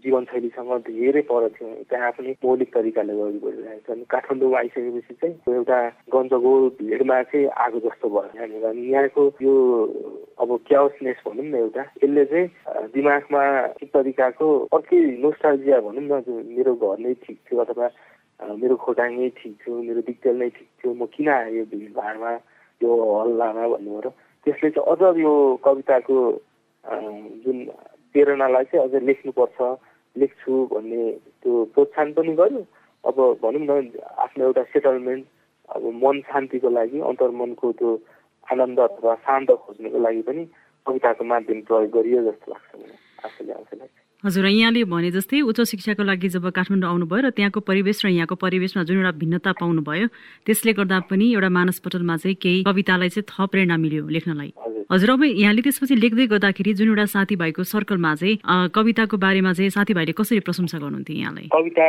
जीवनशैलीसँग 0.00 0.72
धेरै 0.88 1.22
पर 1.28 1.48
थियो। 1.52 1.68
त्यहाँ 1.90 2.10
पनि 2.16 2.32
मौलिक 2.44 2.68
तरिकाले 2.74 3.12
अगाडि 3.12 3.38
बढिरहेको 3.44 3.92
अनि 3.92 4.04
काठमाडौँ 4.08 4.54
आइसकेपछि 4.56 5.14
चाहिँ 5.20 5.54
एउटा 5.54 5.78
गन्जगो 6.08 6.52
भिडमा 6.80 7.22
चाहिँ 7.28 7.46
आगो 7.64 7.78
जस्तो 7.84 8.08
भयो 8.08 8.32
यहाँनिर। 8.36 8.64
अनि 8.64 8.82
यहाँको 8.92 9.22
यो 9.44 9.54
अब 10.40 10.50
क्याउसनेस 10.66 11.18
भनौँ 11.26 11.44
न 11.44 11.54
एउटा 11.54 11.82
यसले 12.00 12.24
चाहिँ 12.24 12.48
दिमागमा 12.96 13.42
एक 13.84 13.88
तरिकाको 13.92 14.46
अर्कै 14.72 15.00
नोस्टालजिया 15.20 15.80
भनौँ 15.84 16.04
न 16.08 16.24
मेरो 16.56 16.74
घर 16.80 16.98
नै 17.04 17.12
ठिक 17.20 17.36
थियो 17.44 17.60
अथवा 17.60 17.88
मेरो 18.40 18.76
खोटाङ 18.80 19.10
नै 19.20 19.28
ठिक 19.36 19.52
थियो 19.60 19.82
मेरो 19.84 20.00
दिक्तेल 20.08 20.36
नै 20.40 20.48
ठिक 20.56 20.68
थियो 20.80 20.94
म 20.96 21.04
किन 21.12 21.28
आएँ 21.28 21.52
यो 21.56 21.64
भिडभाडमा 21.68 22.32
यो 22.80 22.90
हल्लामा 23.20 23.64
र 24.00 24.08
त्यसले 24.46 24.70
चाहिँ 24.72 24.88
अझ 24.88 25.18
यो 25.20 25.32
कविताको 25.64 26.16
जुन 27.44 27.58
प्रेरणालाई 28.12 28.64
चाहिँ 28.64 28.84
अझ 28.86 29.02
लेख्नुपर्छ 29.02 29.58
लेख्छु 30.16 30.52
भन्ने 30.72 31.02
त्यो 31.42 31.64
प्रोत्साहन 31.74 32.12
पनि 32.12 32.32
गर्यो 32.34 32.62
अब 33.04 33.16
भनौँ 33.42 33.64
न 33.66 33.90
आफ्नो 34.18 34.44
एउटा 34.44 34.62
सेटलमेन्ट 34.72 35.24
अब 35.68 35.82
मन 36.02 36.20
शान्तिको 36.20 36.70
लागि 36.70 37.00
अन्तर्मनको 37.10 37.72
त्यो 37.72 37.90
आनन्द 38.52 38.80
अथवा 38.80 39.14
शान्त 39.26 39.50
खोज्नुको 39.64 39.98
लागि 39.98 40.22
पनि 40.22 40.44
कविताको 40.86 41.24
माध्यम 41.24 41.60
प्रयोग 41.60 41.90
गरियो 41.90 42.22
जस्तो 42.22 42.52
लाग्छ 42.52 42.70
मलाई। 42.74 42.98
आफूले 43.24 43.52
आफूलाई। 43.52 43.88
हजुर 44.24 44.46
यहाँले 44.46 44.84
भने 44.84 45.10
जस्तै 45.10 45.40
उच्च 45.40 45.60
शिक्षाको 45.70 46.02
लागि 46.04 46.28
जब 46.28 46.44
काठमाडौँ 46.52 46.90
आउनुभयो 46.90 47.20
र 47.24 47.30
त्यहाँको 47.32 47.60
परिवेश 47.64 48.04
र 48.04 48.08
यहाँको 48.12 48.34
परिवेशमा 48.36 48.82
जुन 48.84 48.96
एउटा 49.00 49.12
भिन्नता 49.16 49.52
पाउनुभयो 49.56 50.06
त्यसले 50.44 50.72
गर्दा 50.76 50.98
पनि 51.08 51.32
एउटा 51.32 51.48
मानस 51.48 51.78
पटलमा 51.80 52.16
चाहिँ 52.20 52.36
केही 52.36 52.62
कवितालाई 52.68 53.08
चाहिँ 53.08 53.24
थप 53.24 53.48
प्रेरणा 53.50 53.76
मिल्यो 53.80 54.08
लेख्नलाई। 54.12 54.52
हजुर। 54.92 55.10
अब 55.10 55.22
यहाँले 55.24 55.62
त्यसपछि 55.62 55.94
लेख्दै 55.96 56.26
गर्दाखेरि 56.34 56.72
जुन 56.74 56.88
एउटा 56.92 57.06
साथीभाइको 57.16 57.62
सर्कलमा 57.64 58.14
चाहिँ 58.20 58.36
कविताको 58.74 59.16
बारेमा 59.16 59.52
चाहिँ 59.56 59.70
साथीभाइले 59.70 60.12
कसरी 60.12 60.40
प्रशंसा 60.44 60.78
गर्नुहुन्थ्यो 60.84 61.16
यहाँलाई? 61.16 61.46
कविता 61.54 61.86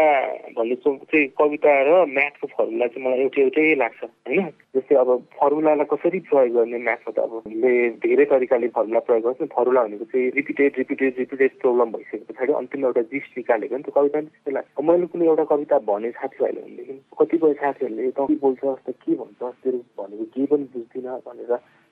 भन्ने 0.55 0.75
चाहिँ 0.79 1.27
कविता 1.35 1.71
र 1.83 1.89
म्याथको 2.07 2.47
फर्मुला 2.47 2.87
चाहिँ 2.87 3.03
मलाई 3.03 3.19
एउटै 3.25 3.41
एउटै 3.41 3.65
लाग्छ 3.75 4.01
होइन? 4.05 4.39
जस्तै 4.75 4.95
अब 4.95 5.09
फर्मुलालाई 5.35 5.85
कसरी 5.91 6.19
प्रयोग 6.27 6.53
गर्ने 6.55 6.77
म्याथमा 6.87 7.11
त 7.11 7.19
अब 7.19 7.31
हामीले 7.37 7.71
धेरै 8.03 8.25
तरिकाले 8.31 8.67
फर्मुला 8.75 8.99
प्रयोग 9.07 9.23
गर्छ। 9.23 9.47
फर्मुला 9.51 9.81
भनेको 9.83 10.05
चाहिँ 10.11 10.29
रिपिटेड 10.35 10.71
रिपिटेड 10.81 11.17
रिपिटेड 11.19 11.51
प्रब्लम 11.59 11.91
भइसके 11.91 12.17
पछाडि 12.29 12.53
अन्तिम 12.59 12.85
एउटा 12.87 13.01
जिस 13.11 13.25
निकालेको 13.37 13.75
नि 13.75 13.83
त 13.83 13.91
कविता 13.97 14.21
त्यस्तै 14.21 14.51
लाग्छ। 14.55 14.85
मैले 14.87 15.05
कुनै 15.11 15.25
एउटा 15.27 15.45
कविता 15.51 15.79
भने 15.91 16.11
साथीभाइले 16.15 16.61
भनेदेखि 16.61 16.95
कतिपय 17.19 17.53
साथीहरूले 17.59 18.11
त 18.15 18.19
के 18.31 18.35
बोल्छ 18.43 18.61
जस्तो 18.63 18.91
के 19.03 19.11
भन्छ 19.19 19.41
तेरो 19.59 19.79
भनेको 19.99 20.25
केही 20.35 20.47
पनि 20.53 20.65
बुझ्दिनँ 20.71 21.19
भनेर 21.27 21.51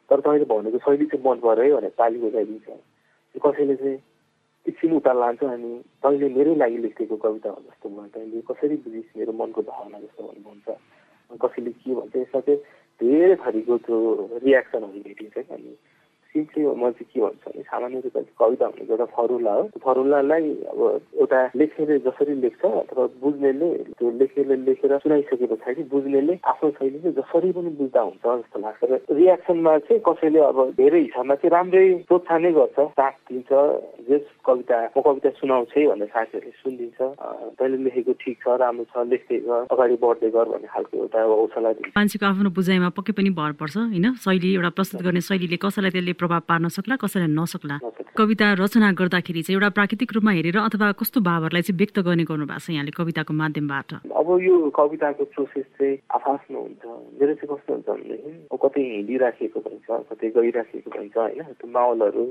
तर 0.09 0.19
तपाईँले 0.23 0.47
भनेको 0.53 0.77
शैली 0.87 1.05
चाहिँ 1.11 1.23
मन 1.27 1.37
पऱ्यो 1.43 1.67
है 1.67 1.75
भनेर 1.75 1.93
ताली 1.99 2.17
बजाइदिन्छ। 2.23 2.67
कसैले 3.35 3.75
चाहिँ 3.75 3.97
एकछिन 4.65 4.91
उता 4.95 5.13
लान्छ 5.19 5.43
अनि 5.51 5.71
तैँले 5.99 6.27
मेरै 6.37 6.55
लागि 6.63 6.77
लेखेको 6.87 7.15
कविता 7.27 7.49
हो 7.49 7.59
जस्तो 7.67 7.89
भयो 7.91 8.07
तैँले 8.15 8.41
कसरी 8.47 8.75
बुझिस् 8.87 9.17
मेरो 9.19 9.33
मनको 9.35 9.61
भावना 9.67 9.99
जस्तो 9.99 10.23
भन्नु 10.23 10.47
भन्छ 10.47 10.67
कसैले 11.43 11.71
के 11.83 11.93
भन्छ 11.95 12.15
यसमा 12.15 12.41
चाहिँ 12.47 12.59
धेरै 12.99 13.35
थरीको 13.37 13.77
त्यो 13.79 13.97
रियाक्सनहरू 14.43 15.01
भेटिन्छ 15.03 15.45
अनि 15.49 15.73
सिम्पली 16.29 16.61
म 16.61 16.89
चाहिँ 16.93 17.07
के 17.09 17.19
भन्छु 17.21 17.49
भने 17.49 17.63
सामान्य 17.65 17.99
रूपमा 18.05 18.21
कविता 18.39 18.65
भनेको 18.69 18.93
एउटा 18.93 19.05
फर्मुला 19.17 19.53
हो। 19.53 19.63
त्यो 19.73 19.81
फर्मुलालाई 19.85 20.45
अब 20.71 20.81
एउटा 21.21 21.39
लेख्नेले 21.57 21.97
जसरी 22.05 22.33
लेख्छ 22.45 22.63
अथवा 22.65 23.05
बुझ्नेले 23.23 23.69
त्यो 23.97 24.07
लेख्नेले 24.21 24.55
लेखेर 24.69 24.97
सुनाइसके 25.03 25.45
पछाडि 25.51 25.81
बुझ्नेले 25.89 26.33
आफ्नो 26.51 26.69
शैलीले 26.77 27.11
जसरी 27.17 27.51
पनि 27.57 27.69
बुझ्दा 27.81 28.01
हुन्छ 28.01 28.25
जस्तो 28.25 28.57
लाग्छ। 28.61 28.81
र 28.89 28.93
रियाक्सनमा 29.19 29.73
चाहिँ 29.89 30.01
कसैले 30.05 30.39
अब 30.49 30.57
धेरै 30.77 31.01
हिसाबमा 31.09 31.35
चाहिँ 31.41 31.51
राम्रै 31.57 31.85
प्रोत्साहनै 32.09 32.51
गर्छ 32.59 32.77
साथ 32.99 33.15
दिन्छ 33.29 33.49
जस 34.09 34.25
कविता 34.45 34.77
म 34.93 35.01
कविता 35.01 35.29
सुनाउँछ 35.41 35.73
भनेर 35.89 36.09
साथीहरूले 36.13 36.53
सुनिदिन्छ। 36.61 36.99
तैँले 37.57 37.77
लेखेको 37.89 38.13
ठिक 38.21 38.37
छ 38.43 38.47
राम्रो 38.61 38.85
छ 38.93 38.95
लेख्दै 39.09 39.39
गर 39.49 39.61
अगाडि 39.73 39.95
बढ्दै 40.05 40.29
गर 40.37 40.45
भन्ने 40.53 40.69
खालको 40.73 40.93
एउटा 41.03 41.19
हौसला 41.33 41.69
दिन्छ। 41.73 41.97
मान्छेको 41.97 42.25
आफ्नो 42.29 42.49
बुझाइमा 42.53 42.89
पक्कै 42.97 43.13
पनि 43.17 43.29
भर 43.33 43.51
पर्छ 43.59 43.75
होइन? 43.89 44.07
शैली 44.25 44.49
एउटा 44.55 44.71
प्रस्तुत 44.77 45.01
गर्ने 45.01 45.21
शैलीले 45.25 45.57
कसैलाई 45.65 45.91
त्यसले 45.97 46.17
प्रभाव 46.19 46.41
पार्न 46.49 46.67
सक्ला 46.75 46.95
कसैलाई 46.99 47.31
नसक्ला। 47.31 47.77
कविता 48.17 48.45
रचना 48.59 48.91
गर्दाखेरि 48.99 49.41
चाहिँ 49.41 49.55
एउटा 49.55 49.69
प्राकृतिक 49.77 50.09
रूपमा 50.13 50.31
हेरेर 50.37 50.57
अथवा 50.59 50.91
कस्तो 50.99 51.19
भावहरूलाई 51.23 51.63
चाहिँ 51.63 51.77
व्यक्त 51.79 51.99
गर्ने 52.03 52.23
गर्नु 52.27 52.45
भएको 52.45 52.59
छ 52.59 52.69
यहाँले 52.75 52.91
कविताको 52.99 53.33
माध्यमबाट? 53.33 53.89
अब 54.19 54.27
यो 54.43 54.55
कविताको 54.75 55.23
प्रोसेस 55.33 55.67
चाहिँ 55.79 55.95
आफ्नो 56.11 56.59
हुन्छ। 56.59 56.83
मेरो 57.19 57.33
चाहिँ 57.39 57.49
कस्तो 57.55 57.71
हुन्छ 57.73 57.87
भनेदेखि 57.87 58.31
कतै 58.59 58.81
हिँडिराखेको 58.81 59.59
पनि 59.63 59.79
छ 59.87 59.89
कतै 60.11 60.27
गइराखेको 60.35 60.89
पनि 60.91 61.09
छ 61.09 61.17
होइन? 61.17 61.41
त्यो 61.55 61.67
माहौलहरू 61.71 62.23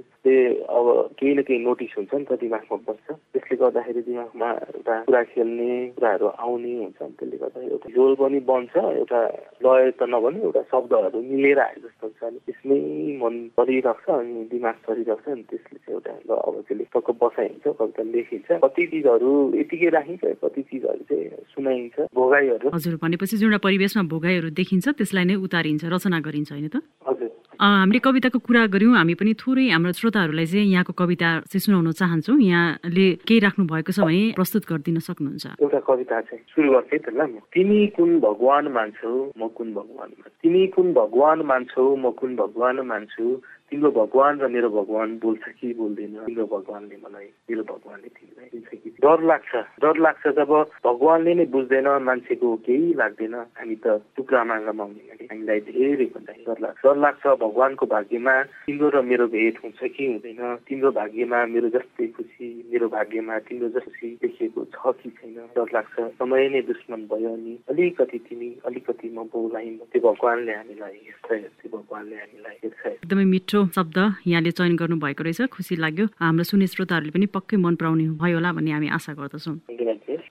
अब 0.76 0.86
केही 1.18 1.32
न 1.34 1.40
केही 1.48 1.58
नोटिस 1.64 1.92
हुन्छ 1.96 2.12
नि 2.14 2.24
त 2.28 2.32
दिमागमा 2.44 2.76
बस्छ। 2.84 3.06
त्यसले 3.32 3.56
गर्दाखेरि 3.62 4.02
दिमागमा 4.08 4.48
एउटा 4.76 4.94
कुरा 5.08 5.22
खेल्ने 5.32 5.70
कुराहरू 5.96 6.26
आउने 6.36 6.72
हुन्छ। 6.84 7.00
त्यसले 7.00 7.36
गर्दाखेरि 7.40 7.72
एउटा 7.72 7.88
जोल 7.96 8.12
पनि 8.20 8.38
बन्छ 8.50 8.74
एउटा 8.76 9.20
लय 9.64 9.90
त 9.96 10.02
नभने 10.12 10.38
एउटा 10.44 10.62
शब्दहरू 10.72 11.18
मिलेर 11.32 11.58
आए 11.64 11.74
जस्तो 11.80 12.04
हुन्छ। 12.06 12.20
अनि 12.28 12.38
त्यसमै 12.46 12.78
मन 13.22 13.34
परिरहेको 13.78 14.02
छ 14.02 14.18
अनि 14.18 14.44
दिमाग 14.50 14.74
चलिरहेको 14.86 15.22
छ 15.22 15.28
अनि 15.28 15.42
त्यसले 15.50 15.78
चाहिँ 15.78 15.94
एउटा 15.94 16.12
ल 16.26 16.30
अब 16.34 16.54
चाहिँ 16.66 16.78
लेखकको 16.78 17.12
बसाइन्छ 17.22 17.64
कविता 17.78 18.02
लेखिन्छ। 18.02 18.48
कति 18.64 18.82
चिजहरू 18.90 19.30
यतिकै 19.54 19.88
राखिन्छ 19.96 20.22
कति 20.42 20.62
चिजहरू 20.68 21.02
चाहिँ 21.08 21.26
सुनाइन्छ 21.54 21.96
भोगाईहरू। 22.14 22.66
हजुर 22.74 22.94
भनेपछि 23.02 23.36
जुन 23.38 23.56
परिवेशमा 23.58 24.02
भोगाईहरू 24.10 24.48
देखिन्छ 24.50 24.86
त्यसलाई 24.98 25.24
नै 25.24 25.34
उतारिन्छ 25.46 25.84
रचना 25.94 26.18
गरिन्छ 26.26 26.50
होइन 26.52 26.68
त? 26.68 26.76
हजुर। 27.06 27.30
हामीले 27.58 27.98
कविताको 27.98 28.38
कुरा 28.38 28.62
गऱ्यौँ 28.70 28.94
हामी 28.94 29.14
पनि 29.18 29.32
थोरै 29.34 29.66
हाम्रो 29.74 29.92
श्रोताहरूलाई 29.98 30.46
चाहिँ 30.46 30.70
यहाँको 30.74 30.92
कविता 30.94 31.28
चाहिँ 31.50 31.62
सुनाउन 31.62 31.90
चाहन्छौँ। 31.90 32.38
यहाँले 32.38 33.06
केही 33.26 33.40
राख्नु 33.42 33.64
भएको 33.66 33.92
छ 33.92 34.06
भने 34.06 34.38
प्रस्तुत 34.38 34.62
गरिदिन 34.70 34.98
सक्नुहुन्छ। 35.02 35.58
एउटा 35.58 35.80
कविता 35.82 36.16
चाहिँ 36.22 36.42
सुरु 36.54 36.68
गर्छु 36.70 36.96
त 37.02 37.08
ल 37.18 37.26
तिमी 37.50 37.80
कुन 37.98 38.10
भगवान 38.22 38.64
मान्छौ 38.70 39.10
म 39.34 39.50
कुन 39.58 39.68
भगवान 39.74 40.08
तिमी 40.38 40.66
कुन 40.70 40.86
भगवान 40.94 41.38
मान्छौ 41.50 41.84
म 41.98 42.14
कुन 42.14 42.36
भगवान 42.38 42.76
मान्छु। 42.86 43.26
तिम्रो 43.70 43.90
भगवान 43.92 44.40
र 44.40 44.48
मेरो 44.48 44.68
भगवान 44.70 45.08
बोल्छ 45.22 45.44
कि 45.60 45.72
बोल्दैन? 45.78 46.14
तिम्रो 46.26 46.46
भगवानले 46.46 46.96
मलाई 47.04 47.28
मेरो 47.50 47.62
भगवानले 47.68 48.08
तिमीलाई 48.08 48.48
दिन्छ 48.52 48.70
कि 48.82 48.88
डर 49.04 49.22
लाग्छ। 49.30 49.52
डर 49.82 49.96
लाग्छ 50.00 50.24
जब 50.38 50.52
भगवानले 50.84 51.34
नै 51.34 51.46
बुझ्दैन 51.52 51.88
मान्छेको 52.08 52.48
केही 52.66 52.94
लाग्दैन। 53.00 53.34
हामी 53.58 53.76
त 53.84 53.86
टुक्रामा 54.16 54.56
रमाउने 54.68 55.02
हामीलाई 55.28 55.60
धेरै 55.68 56.06
भन्दा 56.14 56.32
डर 56.48 56.58
लाग्छ। 56.64 56.78
डर 56.84 56.96
लाग्छ 56.96 57.22
भगवानको 57.44 57.84
भाग्यमा 57.86 58.34
तिम्रो 58.66 58.88
र 58.88 59.02
मेरो 59.04 59.26
भेट 59.28 59.54
हुन्छ 59.64 59.80
कि 59.84 60.04
हुँदैन? 60.06 60.40
तिम्रो 60.64 60.90
भाग्यमा 60.98 61.38
मेरो 61.52 61.68
जस्तै 61.76 62.06
खुसी 62.16 62.48
मेरो 62.72 62.88
भाग्यमा 62.88 63.34
तिम्रो 63.48 63.68
जस्तै 63.76 64.08
देखिएको 64.22 64.64
छ 64.72 64.96
कि 64.98 65.08
छैन? 65.12 65.36
डर 65.56 65.68
लाग्छ। 65.76 65.94
समय 66.18 66.48
नै 66.48 66.62
दुश्मन 66.72 67.00
भयो 67.12 67.32
अनि 67.36 67.54
अलिकति 67.68 68.18
तिमी 68.26 68.48
अलिकति 68.64 69.08
म 69.12 69.28
बोलाइ 69.28 69.68
त्यो 69.92 70.00
भगवानले 70.00 70.52
हामीलाई 70.56 70.96
हेर्छ 71.04 71.28
त्यो 71.60 71.68
भगवानले 71.76 72.16
हामीलाई 72.16 72.56
हेर्छ। 72.64 72.82
एकदमै 73.04 73.24
मिठो 73.24 73.57
मिठो 73.58 73.72
शब्द 73.74 73.98
यहाँले 74.26 74.50
चयन 74.50 74.76
गर्नु 74.76 74.96
भएको 75.02 75.22
रहेछ। 75.24 75.50
खुसी 75.50 75.76
लाग्यो। 75.76 76.06
हाम्रो 76.14 76.44
सुने 76.44 76.66
श्रोताहरूले 76.66 77.10
पनि 77.10 77.26
पक्कै 77.26 77.56
मन 77.58 77.74
पराउने 77.74 78.14
भयो 78.14 78.36
होला 78.38 78.50
भन्ने 78.54 78.70
हामी 78.70 78.88
आशा 78.94 79.12
गर्दछौँ। 79.18 79.58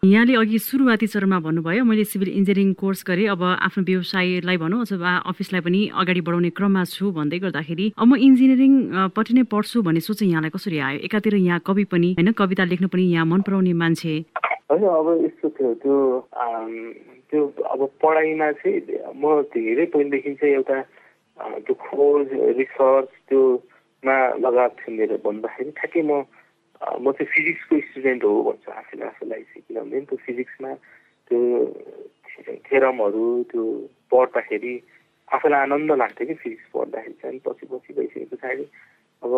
यहाँले 0.06 0.34
अघि 0.36 0.58
सुरुवाती 0.60 1.08
चरणमा 1.08 1.40
भन्नुभयो 1.44 1.84
मैले 1.84 2.04
सिभिल 2.08 2.30
इन्जिनियरिङ 2.40 2.74
कोर्स 2.80 3.04
गरेँ। 3.04 3.28
अब 3.28 3.44
आफ्नो 3.44 3.84
व्यवसायलाई 3.84 4.58
भनौँ 4.58 4.80
अथवा 4.88 5.12
अफिसलाई 5.28 5.62
पनि 5.62 5.80
अगाडि 5.92 6.22
बढाउने 6.24 6.50
क्रममा 6.56 6.84
छु। 6.88 7.12
भन्दै 7.12 7.40
गर्दाखेरि 7.44 7.86
अब 7.98 8.08
म 8.08 8.16
इन्जिनियरिङपट्टि 8.16 9.34
नै 9.36 9.44
पढ्छु 9.52 9.82
भन्ने 9.84 10.00
सोच 10.00 10.24
यहाँलाई 10.24 10.52
कसरी 10.56 10.78
आयो? 10.80 11.00
एकातिर 11.04 11.36
यहाँ 11.36 11.60
कवि 11.68 11.84
पनि 11.92 12.10
होइन? 12.16 12.32
कविता 12.32 12.64
लेख्नु 12.64 12.88
पनि 12.88 13.04
यहाँ 13.12 13.26
मन 13.28 13.42
पराउने 13.44 13.74
मान्छे। 13.74 14.14
होइन 14.72 14.84
अब 14.88 15.08
यस्तो 15.26 15.48
थियो। 15.50 15.74
त्यो 15.84 15.96
त्यो 17.28 17.42
अब 17.44 17.80
पढाइमा 18.00 18.48
चाहिँ 18.64 18.80
म 19.20 19.44
धेरै 19.52 19.86
पहिलेदेखि 19.92 20.34
चाहिँ 20.40 20.54
एउटा 20.56 20.78
त्यो 21.38 21.74
खोज 21.76 22.28
रिसर्च 22.60 23.10
त्योमा 23.30 24.18
लगाएको 24.44 24.76
थियो 24.80 24.96
मेरो 24.98 25.18
भन्दाखेरि 25.26 25.72
ठ्याक्कै 25.72 26.02
म 26.02 26.24
म 27.02 27.12
चाहिँ 27.12 27.32
फिजिक्सको 27.34 27.76
स्टुडेन्ट 27.90 28.24
हो 28.24 28.34
भन्छु 28.48 28.72
आफूलाई 28.72 29.08
आफूलाई 29.08 29.42
चाहिँ 29.42 29.64
किनभने 29.68 30.02
त्यो 30.10 30.18
फिजिक्समा 30.26 30.74
त्यो 31.28 31.40
थेरमहरू 32.70 33.26
त्यो 33.52 33.64
पढ्दाखेरि 34.12 34.74
आफूलाई 35.28 35.62
आनन्द 35.62 35.92
लाग्थ्यो 35.92 36.28
कि 36.28 36.34
फिजिक्स 36.34 36.66
पढ्दाखेरि 36.74 37.16
चाहिँ। 37.22 37.40
पछि 37.46 37.66
पछि 37.72 37.94
गइसके 37.94 38.26
पछाडि 38.32 38.66
अब 39.22 39.32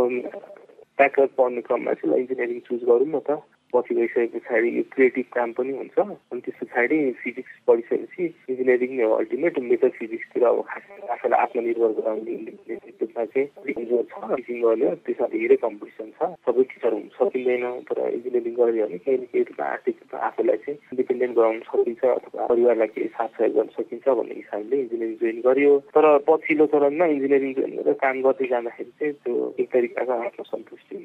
ब्याकअप 0.99 1.31
पढ्ने 1.37 1.61
क्रममा 1.67 1.93
चाहिँ 1.93 2.19
इन्जिनियरिङ 2.19 2.59
चुज 2.67 2.83
गरौँ 2.83 3.07
न 3.07 3.19
त। 3.27 3.39
पछि 3.73 3.95
गइसके 3.95 4.25
पछाडि 4.33 4.69
यो 4.77 4.83
क्रिएटिभ 4.93 5.25
काम 5.35 5.51
पनि 5.57 5.71
हुन्छ। 5.77 5.97
अनि 5.99 6.41
त्यस 6.45 6.57
पछाडि 6.61 6.97
फिजिक्स 7.23 7.51
पढिसकेपछि 7.67 8.23
इन्जिनियरिङ 8.49 8.91
अल्टिमेट 9.07 9.59
मेथड 9.69 9.91
फिजिक्सतिर 9.99 10.43
अब 10.49 10.61
खास 10.69 10.83
आफूलाई 11.15 11.39
आत्मनिर्भर 11.39 11.91
गराउने 11.99 12.35
त्यसमा 12.99 13.25
चाहिँ 13.25 13.47
अलिक 13.61 13.79
जोड 13.89 14.05
छ 14.09 14.31
टिचिङ 14.35 14.61
गर्ने 14.61 14.89
त्यसमा 15.05 15.27
धेरै 15.35 15.57
कम्पिटिसन 15.65 16.09
छ। 16.17 16.29
सबै 16.45 16.63
टिचर 16.71 16.93
हुन 16.93 17.07
सकिँदैन 17.19 17.65
तर 17.89 17.99
इन्जिनियरिङ 18.09 18.53
गऱ्यो 18.59 18.87
भने 18.87 18.97
केही 19.05 19.17
न 19.17 19.23
केही 19.31 19.43
रूपमा 19.49 19.65
आर्थिक 19.75 19.95
रूपमा 20.01 20.19
आफूलाई 20.29 20.57
चाहिँ 20.65 20.77
इन्डिपेन्डेन्ट 20.93 21.35
गराउन 21.37 21.59
सकिन्छ 21.69 22.03
अथवा 22.09 22.45
परिवारलाई 22.51 22.87
केही 22.95 23.07
साथ 23.17 23.29
सहयोग 23.37 23.55
गर्न 23.55 23.69
सकिन्छ 23.77 24.07
भन्ने 24.19 24.35
हिसाबले 24.41 24.75
इन्जिनियरिङ 24.79 25.15
जोइन 25.21 25.41
गरियो। 25.47 25.73
तर 25.95 26.05
पछिल्लो 26.27 26.65
चरणमा 26.73 27.05
इन्जिनियरिङ 27.15 27.53
जोइन 27.59 27.75
गरेर 27.79 27.99
काम 28.03 28.21
गर्दै 28.27 28.47
जाँदाखेरि 28.53 28.91
चाहिँ 28.99 29.13
त्यो 29.23 29.53
एक 29.59 29.69
तरिकाको 29.73 30.13
आत्मसन्तुष्टि 30.25 30.95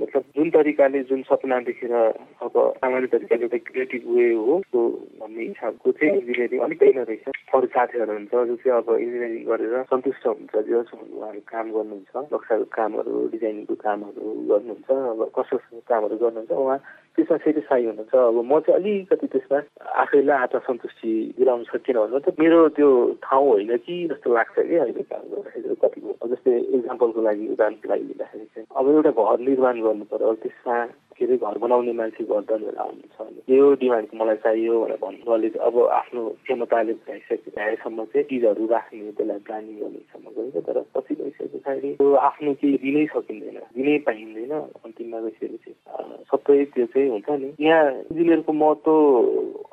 मतलब 0.00 0.22
जुन 0.36 0.50
तरिकाले 0.50 1.02
जुन 1.10 1.22
सप 1.30 1.45
देखेर 1.46 1.92
अब 2.42 2.54
सामान्य 2.82 3.06
तरिकाले 3.06 3.42
एउटा 3.42 3.58
क्रिएटिभ 3.70 4.02
वे 4.16 4.26
हो 4.34 4.60
त्यो 4.72 4.82
भन्ने 5.20 5.42
हिसाबको 5.42 5.92
चाहिँ 5.92 6.12
इन्जिनियरिङ 6.18 6.60
अलिक 6.66 6.82
होइन 6.82 6.98
रहेछ। 7.06 7.28
अरू 7.54 7.66
साथीहरू 7.66 8.12
हुन्छ 8.12 8.32
जो 8.32 8.56
चाहिँ 8.56 8.76
अब 8.78 8.88
इन्जिनियरिङ 8.96 9.42
गरेर 9.46 9.82
सन्तुष्ट 9.90 10.26
हुन्छ 10.26 10.54
जस 10.66 10.90
उहाँहरू 10.94 11.40
काम 11.46 11.66
गर्नुहुन्छ 11.72 12.12
नक्साको 12.34 12.64
कामहरू 12.76 13.14
डिजाइनिङको 13.32 13.74
कामहरू 13.86 14.24
गर्नुहुन्छ 14.50 14.90
अब 14.90 15.20
कस्तो 15.38 15.56
कामहरू 15.88 16.16
गर्नुहुन्छ 16.18 16.52
उहाँ 16.52 16.78
त्यसमा 17.16 17.36
सेटिस्फाई 17.44 17.84
हुनुहुन्छ। 17.86 18.14
अब 18.14 18.36
म 18.44 18.60
चाहिँ 18.66 18.76
अलिकति 18.76 19.26
त्यसमा 19.32 19.58
आफैलाई 20.02 20.38
आत्मसन्तुष्टि 20.46 21.12
दिलाउन 21.38 21.62
सकिनँ 21.72 22.00
भन्नु 22.02 22.18
त 22.20 22.36
मेरो 22.36 22.58
त्यो 22.76 22.88
ठाउँ 23.24 23.48
होइन 23.48 23.76
कि 23.86 23.94
जस्तो 24.12 24.28
लाग्छ 24.34 24.54
कि 24.58 24.74
अहिले 24.76 25.02
काम 25.08 25.24
गर्दाखेरि 25.32 25.74
कतिको। 25.80 26.10
जस्तै 26.26 26.52
इक्जाम्पलको 26.76 27.20
लागि 27.22 27.44
उदाहरणको 27.54 27.88
लागि 27.88 28.04
लिँदाखेरि 28.04 28.46
चाहिँ 28.52 28.66
अब 28.76 28.84
एउटा 28.90 29.10
घर 29.16 29.38
निर्माण 29.48 29.76
गर्नु 29.86 30.04
पर्यो 30.12 30.34
त्यसमा 30.44 30.76
के 31.16 31.24
अरे 31.24 31.36
घर 31.36 31.58
बनाउने 31.58 31.92
मान्छे 32.00 32.24
गर्दनहरू 32.24 32.78
आउनुहुन्छ 32.84 33.16
भने 33.20 33.56
यो 33.56 33.72
डिमान्ड 33.80 34.08
मलाई 34.20 34.36
चाहियो 34.44 34.80
भनेर 34.82 34.98
भन्नुले 35.02 35.48
अब 35.68 35.76
आफ्नो 36.00 36.22
क्षमताले 36.44 36.92
भ्याइसके 37.06 37.50
भ्याएसम्म 37.50 38.04
चाहिँ 38.04 38.26
चिजहरू 38.30 38.66
राख्ने 38.66 39.10
त्यसलाई 39.16 39.38
प्लानिङ 39.46 39.74
गर्नेसम्म 39.80 40.26
गएको 40.36 40.60
तर 40.66 40.78
पछि 40.94 41.14
गइसके 41.20 41.46
पछाडि 41.54 41.92
त्यो 41.96 42.12
आफ्नो 42.30 42.52
केही 42.60 42.76
दिनै 42.84 43.04
सकिँदैन 43.14 43.58
दिनै 43.76 43.98
पाइँदैन 44.06 44.52
अन्तिममा 44.52 45.20
गइसकेपछि 45.20 45.72
सबै 46.30 46.64
त्यो 46.74 46.86
चाहिँ 46.86 47.08
हुन्छ 47.10 47.28
नि। 47.40 47.48
यहाँ 47.60 47.90
इन्जिनियरको 47.92 48.52
महत्त्व 48.52 48.92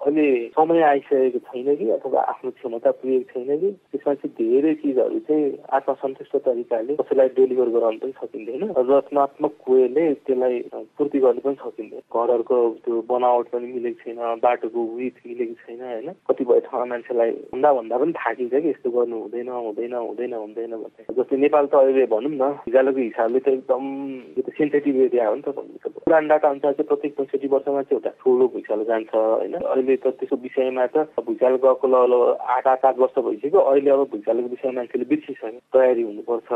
अहिले 0.03 0.48
समय 0.50 0.81
आइसकेको 0.83 1.39
छैन 1.41 1.75
कि 1.75 1.89
अथवा 1.91 2.22
आफ्नो 2.24 2.51
क्षमता 2.53 2.91
पुगेको 2.93 3.33
छैन 3.33 3.60
कि 3.60 3.69
त्यसमा 3.89 4.13
चाहिँ 4.15 4.31
धेरै 4.36 4.74
चिजहरू 4.75 5.19
चाहिँ 5.22 5.45
आत्मसन्तुष्ट 5.74 6.36
तरिकाले 6.43 6.95
कसैलाई 6.95 7.27
डेलिभर 7.33 7.69
गराउनु 7.72 8.00
पनि 8.00 8.13
सकिँदैन 8.17 8.63
रचनात्मक 8.83 9.69
वेले 9.69 10.03
त्यसलाई 10.22 10.60
पूर्ति 10.98 11.19
गर्नु 11.19 11.41
पनि 11.41 11.55
सकिँदैन 11.55 12.03
घरहरूको 12.13 12.57
त्यो 12.79 13.01
बनावट 13.07 13.48
पनि 13.50 13.67
मिलेको 13.69 14.03
छैन 14.03 14.19
बाटोको 14.43 14.83
विथ 14.93 15.24
मिलेको 15.24 15.55
छैन 15.62 15.81
होइन 15.83 16.12
कतिपय 16.27 16.60
ठाउँमा 16.65 16.86
मान्छेलाई 16.86 17.31
भन्दा 17.53 17.74
भन्दा 17.74 17.98
पनि 17.98 18.13
थाकिन्छ 18.15 18.53
कि 18.53 18.69
यस्तो 18.69 18.91
गर्नु 18.91 19.22
हुँदैन 19.22 19.50
हुँदैन 19.60 19.93
हुँदैन 19.95 20.33
हुँदैन 20.36 20.72
भन्ने 20.74 21.07
जस्तै 21.13 21.38
नेपाल 21.39 21.65
त 21.67 21.75
अहिले 21.77 22.05
भनौँ 22.10 22.33
न 22.33 22.51
हिजोको 22.62 23.00
हिसाबले 23.00 23.39
त 23.39 23.55
एकदम 23.55 23.88
यो 24.36 24.41
त 24.41 24.53
सेन्सिटिभ 24.53 25.01
एरिया 25.01 25.27
हो 25.27 25.36
नि 25.36 25.41
त 25.41 25.55
भन्नु 25.55 25.95
पुरानो 26.03 26.27
डाटा 26.27 26.50
अनुसार 26.50 26.72
चाहिँ 26.74 26.88
प्रत्येक 26.88 27.17
पैँसठी 27.17 27.48
वर्षमा 27.50 27.81
चाहिँ 27.83 27.95
एउटा 27.95 28.12
ठुलो 28.19 28.48
भुइँचालो 28.50 28.83
जान्छ 28.86 29.15
होइन 29.15 29.53
अहिले 29.55 29.92
त 29.97 30.13
त्यसको 30.19 30.35
विषयमा 30.43 30.85
त 30.93 31.07
भुइँचालो 31.19 31.57
गएको 31.63 31.88
ल 31.88 32.13
आठ 32.55 32.67
आठ 32.67 32.85
आठ 32.85 32.97
वर्ष 33.00 33.17
भइसक्यो। 33.19 33.59
अहिले 33.59 33.89
अब 33.89 34.01
भुइँचालोको 34.12 34.50
विषयमा 34.50 34.75
मान्छेले 34.79 35.05
बिर्सिसक्यो 35.12 35.59
तयारी 35.73 36.03
हुनुपर्छ। 36.03 36.50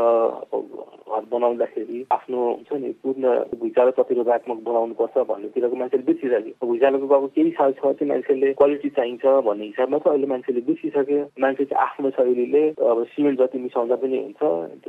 घर 1.08 1.24
बनाउँदाखेरि 1.32 1.98
आफ्नो 2.12 2.38
हुन्छ 2.38 2.72
नि 2.82 2.88
पूर्ण 3.02 3.24
भुइँचालो 3.58 3.90
प्रतिरोधात्मक 3.98 4.58
बनाउनुपर्छ 4.68 5.16
भन्नेतिरको 5.28 5.76
मान्छेले 5.76 6.04
बिर्सिसक्यो 6.08 6.66
भुइँचालोको 6.66 7.14
अब 7.14 7.26
केही 7.34 7.50
साल 7.58 7.72
छ 7.78 7.82
चाहिँ 7.82 8.08
मान्छेले 8.12 8.52
क्वालिटी 8.60 8.88
चाहिन्छ 8.98 9.24
भन्ने 9.48 9.64
हिसाबमा 9.72 9.98
चाहिँ 9.98 10.14
अहिले 10.14 10.28
मान्छेले 10.32 10.60
बिर्सिसक्यो 10.68 11.20
मान्छे 11.40 11.64
चाहिँ 11.64 11.82
आफ्नो 11.84 12.10
शैलीले 12.18 12.62
अब 12.90 13.04
सिमेन्ट 13.14 13.38
जति 13.40 13.58
मिसाउँदा 13.58 13.96
पनि 14.02 14.18
हुन्छ 14.18 14.42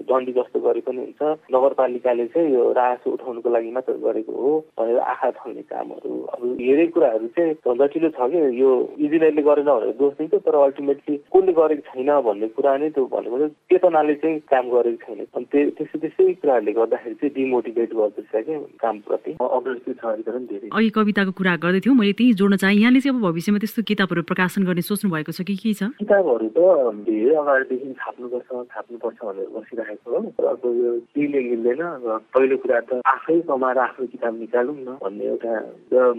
डन्डी 0.09 0.31
जस्तो 0.39 0.59
गरे 0.59 0.81
पनि 0.87 0.99
हुन्छ। 0.99 1.21
नगरपालिकाले 1.55 2.25
चाहिँ 2.33 2.53
यो 2.53 2.71
रास 2.79 3.07
उठाउनुको 3.07 3.49
लागि 3.49 3.71
मात्र 3.71 3.93
गरेको 4.03 4.33
हो 4.41 4.51
भनेर 4.79 4.97
आँखा 4.99 5.29
थल्ने 5.39 5.61
कामहरू। 5.71 6.11
अब 6.33 6.41
धेरै 6.59 6.87
कुराहरू 6.93 7.27
चाहिँ 7.37 7.53
झन्झटिलो 7.53 8.09
छ 8.09 8.29
कि? 8.31 8.38
यो 8.59 8.69
इन्जिनियरले 8.99 9.41
गरेन 9.49 9.69
भनेर 9.69 9.93
दोष 9.99 10.13
दिन्छ 10.19 10.33
तर 10.45 10.55
अल्टिमेटली 10.55 11.15
कसले 11.29 11.51
गरेको 11.59 11.83
छैन 11.89 12.09
भन्ने 12.27 12.47
कुरा 12.55 12.71
नै 12.77 12.89
त्यो 12.95 13.05
भनेको 13.13 13.37
चाहिँ 13.37 13.53
चेतनाले 13.69 14.15
चाहिँ 14.21 14.39
काम 14.51 14.65
गरेको 14.69 14.99
छैन। 15.05 15.19
अनि 15.35 15.45
त्यस्तो 15.77 15.97
त्यस्तै 15.99 16.33
कुराहरूले 16.41 16.71
गर्दाखेरि 16.79 17.15
चाहिँ 17.19 17.33
डिमोटिभेट 17.35 17.91
गर्दछ 17.99 18.27
क्या 18.31 18.57
कामप्रति। 18.83 19.31
अघि 20.69 20.89
कविताको 20.97 21.31
कुरा 21.39 21.55
गर्दै 21.63 21.79
थियौँ 21.85 21.95
मैले 21.97 22.13
त्यही 22.19 22.33
जोड्न 22.39 22.55
चाहेँ। 22.63 22.77
यहाँले 22.79 22.99
चाहिँ 22.99 23.15
अब 23.15 23.21
भविष्यमा 23.27 23.59
त्यस्तो 23.59 23.81
किताबहरू 23.89 24.21
प्रकाशन 24.29 24.61
गर्ने 24.69 24.83
सोच्नु 24.89 25.11
भएको 25.11 25.31
छ 25.31 25.41
कि 25.47 25.55
के 25.59 25.73
छ? 25.73 25.91
किताबहरू 25.99 26.47
त 26.55 26.59
धेरै 27.07 27.35
अगाडिदेखि 27.41 27.93
छाप्नुपर्छ 27.99 28.49
छाप्नुपर्छ 28.73 29.19
भनेर 29.23 29.47
बसिरहेको 29.55 30.07
हो। 30.09 30.19
अब 30.39 30.61
यो 30.65 30.89
केहीले 31.15 31.39
मिल्दैन। 31.49 31.81
र 32.05 32.17
पहिलो 32.33 32.55
कुरा 32.63 32.79
त 32.89 33.01
आफै 33.05 33.39
कमाएर 33.49 33.77
आफ्नो 33.77 34.05
किताब 34.13 34.33
निकालौँ 34.39 34.75
न 34.75 34.97
भन्ने 35.01 35.25
एउटा 35.25 35.53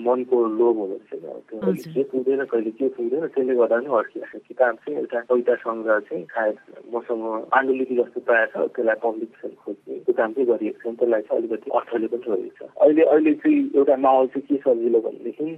मनको 0.06 0.36
लोभ 0.58 0.76
हुँदो 0.80 0.98
रहेछ। 0.98 2.09
पुग्दैन 2.12 2.44
कहिले 2.50 2.70
के 2.78 2.88
पुग्दैन 2.94 3.26
त्यसले 3.26 3.54
गर्दा 3.60 3.76
नै 3.80 3.90
अड्किरहेको 3.98 4.38
किताब 4.48 4.76
चाहिँ 4.84 4.98
एउटा 5.00 5.20
कविता 5.30 5.54
सङ्ग्रह 5.64 5.98
चाहिँ 6.06 6.24
सायद 6.30 6.56
मसँग 6.94 7.24
पाण्डुलिपि 7.52 7.94
जस्तो 7.96 8.20
तयार 8.30 8.46
छ 8.54 8.56
त्यसलाई 8.76 8.98
पब्लिकेसन 9.04 9.52
खोज्ने 9.64 9.98
त्यो 10.06 10.14
काम 10.20 10.30
चाहिँ 10.32 10.46
गरिएको 10.50 10.78
छ। 10.80 10.94
त्यसलाई 11.00 11.22
चाहिँ 11.26 11.40
अलिकति 11.40 11.70
अर्थले 11.78 12.06
पनि 12.12 12.22
छोडेको 12.26 12.54
छ। 12.56 12.70
अहिले 12.86 13.02
अहिले 13.10 13.32
चाहिँ 13.42 13.58
एउटा 13.74 13.96
माहौल 14.06 14.26
चाहिँ 14.30 14.46
के 14.46 14.56
सजिलो 14.62 15.00
भनेदेखि 15.06 15.48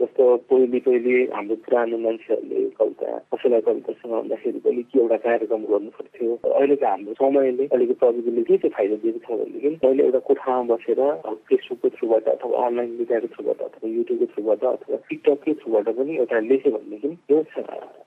जस्तो 0.00 0.24
पहिले 0.52 0.78
पहिले 0.88 1.16
हाम्रो 1.32 1.56
पुरानो 1.64 1.98
मान्छेहरूले 2.04 2.60
कविता 2.78 3.16
कसैलाई 3.32 3.60
कविता 3.68 3.92
सुनाउँदाखेरि 4.02 4.60
पनि 4.68 4.82
के 4.92 5.00
एउटा 5.00 5.18
कार्यक्रम 5.26 5.62
गर्नु 5.72 5.90
पर्थ्यो। 5.96 6.30
अहिलेको 6.52 6.86
हाम्रो 6.92 7.18
समयले 7.22 7.64
अहिलेको 7.72 7.94
प्रविधिले 8.04 8.42
के 8.44 8.60
चाहिँ 8.60 8.74
फाइदा 8.76 8.96
दिएको 9.02 9.20
छ 9.24 9.40
भनेदेखि 9.40 9.74
पहिले 9.86 10.04
एउटा 10.04 10.20
कोठामा 10.28 10.62
बसेर 10.74 11.02
फेसबुकको 11.48 11.88
थ्रुबाट 11.96 12.28
अथवा 12.36 12.66
अनलाइन 12.66 12.90
मिडियाको 13.00 13.34
थ्रुबाट 13.34 13.66
अथवा 13.68 13.88
युट्युब 13.88 14.18
कविताहरूको 14.18 14.26
थ्रुबाट 14.34 14.62
अथवा 14.64 14.96
टिकटककै 15.08 15.52
थ्रुबाट 15.60 15.88
पनि 15.98 16.16
एउटा 16.22 16.38
लेख्यो 16.50 16.70
भनेदेखि 16.76 17.10
यो 17.30 17.38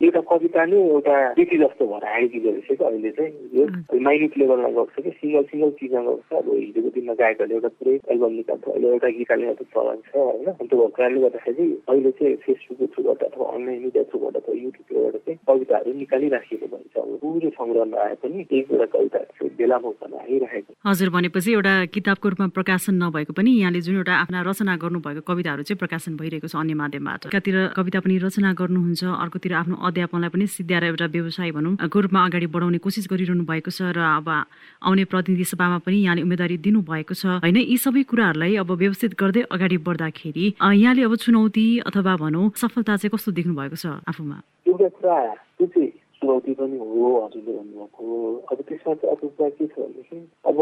एउटा 0.01 0.21
कविता 0.31 0.65
नै 0.65 0.77
एउटा 0.81 1.15
कृति 1.38 1.57
जस्तो 1.63 1.83
भएर 1.91 2.05
आइदिँदो 2.12 2.50
रहेछ 2.51 2.77
कि 2.77 2.83
अहिले 2.86 3.12
चाहिँ। 3.17 3.31
यो 3.57 3.63
माइन्युट 4.07 4.38
लेभलमा 4.41 4.69
गएको 4.75 4.86
छ 4.95 5.03
कि 5.05 5.12
सिङ्गल 5.21 5.43
सिङ्गल 5.51 5.71
चिजमा 5.79 6.01
गएको 6.01 6.24
छ। 6.29 6.31
अब 6.41 6.48
हिजोको 6.51 6.89
दिनमा 6.95 7.13
गायकहरूले 7.21 7.55
एउटा 7.55 7.71
पुरै 7.77 7.95
एल्बम 8.13 8.33
निकाल्छ 8.39 8.65
अहिले 8.71 8.88
एउटा 8.91 9.10
गीत 9.17 9.31
मात्रै 9.31 9.65
चलन 9.75 10.00
छ 10.07 10.12
होइन। 10.15 10.50
त्यो 10.62 10.77
भएको 10.81 10.88
कारणले 10.98 11.19
गर्दाखेरि 11.21 11.65
अहिले 11.91 12.12
चाहिँ 12.17 12.36
फेसबुकको 12.45 12.86
थ्रुबाट 12.93 13.21
अथवा 13.29 13.45
अनलाइन 13.55 13.79
मिडिया 13.86 14.03
थ्रुबाट 14.12 14.36
अथवा 14.41 14.55
युट्युबबाट 14.62 15.15
चाहिँ 15.25 15.38
कविताहरू 15.50 15.93
निकालिराखिएको 16.01 16.67
भन्छ। 16.74 16.95
अब 16.98 17.12
पुरै 17.21 17.50
सङ्ग्रहमा 17.60 17.98
आए 18.05 18.15
पनि 18.24 18.38
एक 18.41 18.67
एउटा 18.71 18.88
कविताहरू 18.95 19.31
चाहिँ 19.38 19.53
बेला 19.60 19.77
मौकामा 19.86 20.17
आइरहेको। 20.25 20.71
हजुर 20.89 21.10
भनेपछि 21.15 21.51
एउटा 21.53 21.74
किताबको 21.95 22.25
रूपमा 22.31 22.48
प्रकाशन 22.57 22.93
नभएको 23.03 23.33
पनि 23.38 23.51
यहाँले 23.62 23.81
जुन 23.86 23.95
एउटा 24.01 24.13
आफ्ना 24.24 24.39
रचना 24.50 24.74
गर्नुभएको 24.83 25.21
कविताहरू 25.29 25.63
चाहिँ 25.67 25.79
प्रकाशन 25.83 26.12
भइरहेको 26.21 26.48
छ 26.48 26.55
अन्य 26.63 26.74
माध्यमबाट। 26.81 27.21
कविता 27.81 28.00
पनि 28.05 28.17
रचना 28.21 28.53
गर्नुहुन्छ। 28.53 29.03
अर्कोतिर 29.25 29.53
आफ्नो 29.57 29.75
अध्यापनलाई 29.81 30.29
पनि 30.29 30.45
सिद्ध्याएर 30.45 30.85
एउटा 30.93 31.05
व्यवसाय 31.09 31.50
भनौँ 31.57 31.73
रूपमा 31.81 32.19
अगाडि 32.29 32.47
बढाउने 32.53 32.77
कोसिस 32.77 33.09
गरिरहनु 33.09 33.43
भएको 33.50 33.71
छ 33.73 33.89
र 33.89 34.00
अब 34.21 34.29
आउने 34.85 35.03
प्रतिनिधि 35.09 35.45
सभामा 35.50 35.77
पनि 35.81 35.97
यहाँले 36.05 36.21
उम्मेदवारी 36.21 36.57
दिनुभएको 36.61 37.13
छ। 37.17 37.41
होइन 37.41 37.57
यी 37.57 37.77
सबै 37.77 38.03
कुराहरूलाई 38.05 38.55
अब 38.61 38.69
व्यवस्थित 38.69 39.17
गर्दै 39.17 39.41
अगाडि 39.50 39.77
बढ्दाखेरि 39.81 40.45
यहाँले 40.61 41.01
अब 41.01 41.15
चुनौती 41.17 41.65
अथवा 41.89 42.13
भनौँ 42.21 42.45
सफलता 42.53 43.01
चाहिँ 43.01 43.09
कस्तो 43.09 43.31
देख्नु 43.33 43.53
भएको 43.57 43.75
छ 43.75 43.97
आफूमा? 44.05 44.38
चुनौती 46.21 46.53
पनि 46.53 46.77
हो 46.77 47.09
हजुरले 47.25 47.53
भन्नुभएको 47.57 48.05
अब 48.51 48.57
त्यसमा 48.69 48.93
चाहिँ 48.93 49.11
अर्को 49.11 49.27
कुरा 49.27 49.49
के 49.49 49.67
छ 49.67 49.79
भनेदेखि 49.79 50.17
अब 50.45 50.59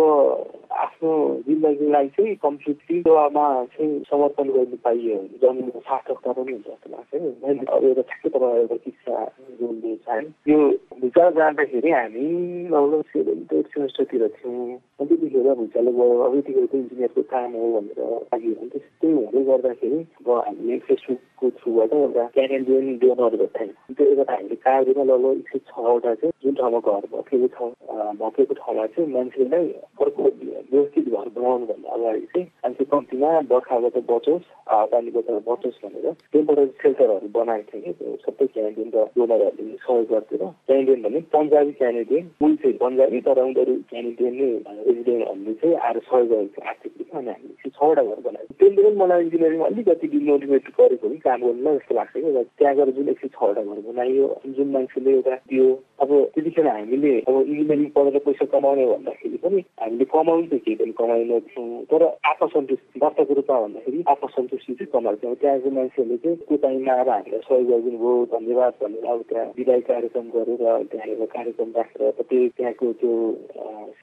आफ्नो 0.84 1.12
जिन्दगीलाई 1.48 2.08
चाहिँ 2.16 2.36
कम्प्लिटली 2.44 3.02
सेवामा 3.02 3.46
चाहिँ 3.76 3.92
समर्पण 4.10 4.50
गर्नु 4.56 4.78
पाइयो। 4.84 5.16
भने 5.16 5.38
जन्मको 5.44 5.80
सार्थकता 5.80 6.32
पनि 6.32 6.52
हुन्छ 6.52 6.68
जस्तो 6.68 6.90
लाग्छ 6.92 7.12
मैले 7.44 7.66
अब 7.76 7.84
एउटा 7.84 8.02
ठ्याक्कै 8.10 8.30
तपाईँ 8.30 8.60
एउटा 8.62 8.78
किस्सा 8.86 9.16
जोड्ने 9.60 9.96
चाहेँ 10.06 10.30
त्यो 10.48 10.60
भुइँचालो 11.00 11.32
जाँदाखेरि 11.32 11.92
हामी 11.92 12.24
लगभग 12.70 13.02
सेभेन्थ 13.12 13.54
एट 13.54 13.68
सेमेस्टरतिर 13.74 14.28
थियौँ। 14.36 14.78
अनि 15.00 15.08
त्यतिखेर 15.08 15.54
भुइँचालो 15.60 15.92
गयो 15.92 16.20
अब 16.24 16.36
यतिखेर 16.38 16.76
इन्जिनियरको 16.76 17.22
काम 17.32 17.52
हो 17.56 17.68
भनेर 17.76 18.00
लाग्यो 18.28 18.54
भने 18.60 18.68
त्यस्तै 18.74 19.12
हुँदै 19.12 19.44
गर्दाखेरि 19.50 20.00
अब 20.20 20.30
हामीले 20.30 20.78
फेसबुकको 20.88 21.50
थ्रुबाट 21.60 21.94
एउटा 22.00 22.26
क्यानेडियन 22.36 22.98
डोनर 23.04 23.36
भेटायौँ 23.42 23.96
त्यो 23.96 24.06
एउटा 24.06 24.34
हामीले 24.34 24.56
कार्यमा 24.68 25.04
लगभग 25.12 25.38
एक 25.40 25.48
सय 25.50 25.60
छवटा 25.72 26.14
चाहिँ 26.20 26.34
जुन 26.44 26.54
ठाउँमा 26.60 26.80
घर 26.84 27.08
भकेको 27.16 27.48
ठाउँ 27.56 27.72
भकेको 28.20 28.54
ठाउँमा 28.60 28.86
चाहिँ 28.92 29.10
मान्छेलाई 29.14 29.68
अर्को 30.04 30.24
व्यवस्थित 30.24 31.06
घर 31.10 31.28
बनाउनुभन्दा 31.38 31.90
अगाडि 31.96 32.26
चाहिँ 32.34 32.46
मान्छे 32.64 32.86
कम्तीमा 32.92 33.32
बर्खाबाट 33.54 33.98
बचोस् 34.12 34.52
पानीबाट 34.92 35.32
बचोस् 35.48 35.82
भनेर 35.86 36.12
त्यहाँबाट 36.12 36.60
सेल्टरहरू 36.84 37.28
बनाएको 37.40 37.80
थियो 37.80 37.94
कि 37.94 38.18
सबै 38.28 38.46
क्यानेडियन 38.54 38.92
र 38.96 39.08
डोनरहरूले 39.16 39.76
सहयोग 39.80 40.08
गर्थ्यो 40.14 40.38
र 40.40 40.54
क्यानेडियन 40.90 41.02
भने 41.04 41.20
पन्जाबी 41.34 41.72
क्यानेडियन 41.72 42.30
मूल 42.42 42.56
चाहिँ 42.56 42.78
पन्जाबी 42.78 43.20
तर 43.22 43.40
उनीहरू 43.42 43.74
क्यानेडियन 43.90 44.34
नै 44.34 44.50
रेजिडेन्टहरूले 44.88 45.54
चाहिँ 45.54 45.76
आएर 45.78 46.00
सहयोग 46.00 46.30
गरेको 46.30 46.62
आर्थिक 46.70 46.94
रूपमा 47.00 47.20
अनि 47.20 47.30
हामीले 47.30 47.70
छवटा 47.70 48.04
घर 48.04 48.22
बनाएको 48.26 48.54
त्यसले 48.60 48.84
पनि 48.84 48.96
मलाई 49.02 49.22
इन्जिनियरिङ 49.24 49.62
अलिकति 49.70 50.08
डिमोटिभेट 50.08 50.70
गरेको 50.80 51.10
कि 51.10 51.18
काम 51.26 51.42
गर्नुलाई 51.42 51.78
जस्तो 51.78 51.96
लाग्छ 51.96 52.14
कि 52.16 52.44
त्यहाँ 52.58 52.76
गएर 52.76 52.92
जुन 52.98 53.10
एक 53.10 53.20
सय 53.20 53.28
छवटा 53.38 53.62
घर 53.62 53.82
बनाइयो 53.90 54.28
जुन 54.58 54.72
मान्छेले 54.74 55.12
एउटा 55.14 55.36
त्यो 55.50 55.68
अब 56.02 56.10
त्यतिखेर 56.36 56.68
हामीले 56.68 57.14
अब 57.20 57.36
इन्जिनियरिङ 57.42 57.90
पढेर 57.98 58.20
पैसा 58.26 58.46
कमाउने 58.54 58.86
भन्दाखेरि 58.94 59.38
पनि 59.46 59.64
हामीले 59.82 60.06
कमाउनु 60.14 60.48
त 60.50 60.62
केही 60.66 60.76
पनि 60.82 60.94
कमाएनौँ 61.00 61.40
थियौँ 61.50 61.84
तर 61.92 62.04
आत्मसन्तुष्टि 62.32 63.00
वास्तवको 63.04 63.34
रूपमा 63.40 63.60
भन्दाखेरि 63.62 64.04
आत्मसन्तुष्टि 64.16 64.74
चाहिँ 64.74 64.92
कमाएको 64.94 65.22
थियौँ। 65.24 65.36
त्यहाँको 65.42 65.70
मान्छेहरूले 65.78 66.18
चाहिँ 66.24 66.38
त्यो 66.48 66.58
टाइममा 66.66 66.94
अब 67.00 67.10
हामीलाई 67.10 67.42
सहयोग 67.48 67.68
गरिदिनु 67.70 67.98
भयो 68.00 68.26
धन्यवाद 68.34 68.74
भनेर 68.82 69.06
अब 69.14 69.22
त्यहाँ 69.30 69.46
विदाय 69.58 69.82
कार्यक्रम 69.90 70.28
गरेर 70.36 70.64
त्यहाँ 70.92 71.26
कार्यक्रम 71.36 71.70
राखेर 71.78 72.12
त्यो 72.22 72.48
त्यहाँको 72.58 72.92
त्यो 73.02 73.14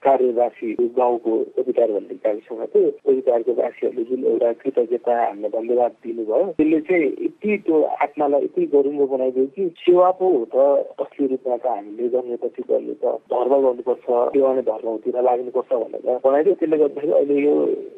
कार्यवासी 0.07 0.73
गाउँको 0.97 1.33
अधिकार 1.59 1.93
भन्ने 1.93 2.15
गाविसमा 2.25 2.67
थियो 2.75 2.91
अधिकारको 3.11 3.53
वासीहरूले 3.61 4.05
जुन 4.11 4.25
एउटा 4.33 4.53
कृतज्ञता 4.63 5.15
हामीलाई 5.23 5.51
धन्यवाद 5.57 5.93
दिनुभयो 6.05 6.43
त्यसले 6.59 6.81
चाहिँ 6.89 7.09
यति 7.27 7.57
त्यो 7.67 7.83
आत्मालाई 8.05 8.45
यति 8.45 8.67
गरुङ्गो 8.75 9.07
बनाइदियो 9.07 9.47
कि 9.57 9.69
सेवा 9.83 10.11
पो 10.21 10.27
हो 10.37 10.45
त 10.55 10.57
असली 11.03 11.27
रूपमा 11.27 11.57
त 11.57 11.67
हामीले 11.67 12.09
जन्मेपछि 12.15 12.63
गर्ने 12.71 12.95
त 13.03 13.05
धर्म 13.33 13.55
गर्नुपर्छ 13.67 14.07
सेवा 14.37 14.55
नै 14.55 14.63
धर्मतिर 14.71 15.21
लाग्नुपर्छ 15.29 15.71
भनेर 15.73 16.19
बनाइदियो। 16.25 16.55
त्यसले 16.57 16.77
गर्दाखेरि 16.79 17.13
अहिले 17.13 17.37
यो 17.47 17.55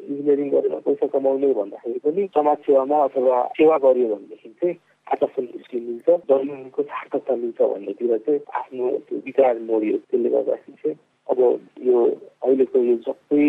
इन्जिनियरिङ 0.09 0.49
गरेर 0.49 0.79
पैसा 0.85 1.07
कमाउने 1.13 1.53
भन्दाखेरि 1.59 1.99
पनि 2.05 2.27
समाज 2.37 2.57
सेवामा 2.67 3.03
अथवा 3.07 3.37
सेवा 3.59 3.77
गरियो 3.85 4.15
भनेदेखि 4.15 4.49
चाहिँ 4.49 4.75
आत्मसन्तुष्टि 5.09 5.79
मिल्छ 5.79 6.17
जन्मको 6.29 6.83
सार्थकता 6.83 7.35
मिल्छ 7.35 7.61
भन्नेतिर 7.63 8.17
चाहिँ 8.17 8.39
आफ्नो 8.55 8.89
त्यो 8.99 9.17
विचार 9.25 9.59
मोडियो 9.63 9.97
त्यसले 9.99 10.29
गर्दाखेरि 10.29 10.77
चाहिँ 10.83 10.97
अब 11.27 11.39
यो 11.83 12.05
अहिलेको 12.43 12.79
यो 12.83 12.95
सबै 13.01 13.47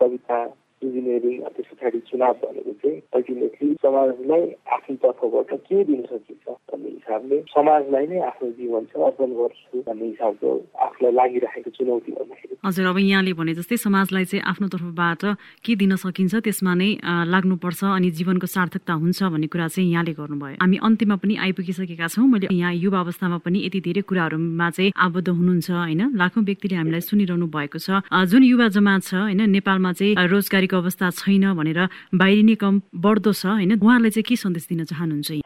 कविता 0.00 0.38
इन्जिनियरिङ 0.82 1.34
त्यस 1.56 1.68
पछाडि 1.72 1.98
चुनाव 2.10 2.34
भनेको 2.42 2.72
चाहिँ 2.82 2.96
अल्टिमेटली 3.16 3.68
समाजलाई 3.82 4.44
आफ्नो 4.76 4.94
तर्फबाट 5.02 5.50
के 5.68 5.78
दिन 5.90 6.02
सकिन्छ 6.10 6.46
भन्ने 6.70 6.90
हिसाबले 6.98 7.36
समाजलाई 7.54 8.06
नै 8.06 8.18
आफ्नो 8.30 8.48
जीवन 8.58 8.82
चाहिँ 8.90 9.06
अर्पण 9.08 9.30
गर्छु 9.38 9.76
भन्ने 9.88 10.06
हिसाबको 10.12 10.50
आफूलाई 10.86 11.12
लागिरहेको 11.18 11.70
चुनौती 11.78 12.12
भन्दाखेरि। 12.18 12.54
हजुर 12.66 12.86
अब 12.86 12.98
यहाँले 12.98 13.32
भने 13.38 13.54
जस्तै 13.58 13.76
समाजलाई 13.86 14.24
चाहिँ 14.30 14.42
आफ्नो 14.52 14.66
तर्फबाट 14.74 15.22
के 15.64 15.72
दिन 15.82 15.96
सकिन्छ 16.04 16.34
त्यसमा 16.46 16.72
नै 16.74 16.90
लाग्नुपर्छ 17.34 17.80
अनि 17.98 18.08
जीवनको 18.18 18.46
सार्थकता 18.46 18.92
हुन्छ 19.02 19.18
भन्ने 19.34 19.48
कुरा 19.52 19.66
चाहिँ 19.74 19.90
यहाँले 19.90 20.12
गर्नुभयो। 20.20 20.56
हामी 20.62 20.76
अन्त्यमा 20.88 21.16
पनि 21.22 21.34
आइपुगिसकेका 21.44 22.06
छौँ। 22.08 22.26
मैले 22.28 22.46
यहाँ 22.52 22.72
युवा 22.74 22.98
अवस्थामा 23.00 23.38
पनि 23.46 23.58
यति 23.66 23.80
धेरै 23.86 24.02
कुराहरूमा 24.08 24.68
चाहिँ 24.70 24.92
आबद्ध 24.94 25.28
हुनुहुन्छ 25.28 25.68
होइन? 25.70 26.02
लाखौँ 26.14 26.42
व्यक्तिले 26.44 26.76
हामीलाई 26.76 27.02
सुनिरहनु 27.08 27.46
भएको 27.46 27.78
छ। 27.78 28.02
जुन 28.30 28.42
युवा 28.44 28.68
जमात 28.76 29.02
छ 29.02 29.14
होइन? 29.26 29.40
नेपालमा 29.50 29.92
चाहिँ 29.98 30.14
रोजगारी 30.28 30.66
नोकरीको 30.68 30.76
अवस्था 30.76 31.10
छैन 31.10 31.54
भनेर 31.54 31.88
बाहिरिने 32.14 32.54
कम 32.54 32.80
बढ्दो 32.94 33.32
छ 33.32 33.46
होइन? 33.46 33.80
उहाँलाई 33.80 34.10
चाहिँ 34.10 34.24
के 34.28 34.36
सन्देश 34.36 34.66
दिन 34.68 34.84
चाहनुहुन्छ 34.84 35.40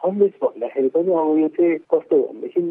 पनि 0.93 1.13
अब 1.13 1.37
यो 1.39 1.47
चाहिँ 1.57 1.77
कस्तो 1.93 2.17
भनेदेखि 2.23 2.61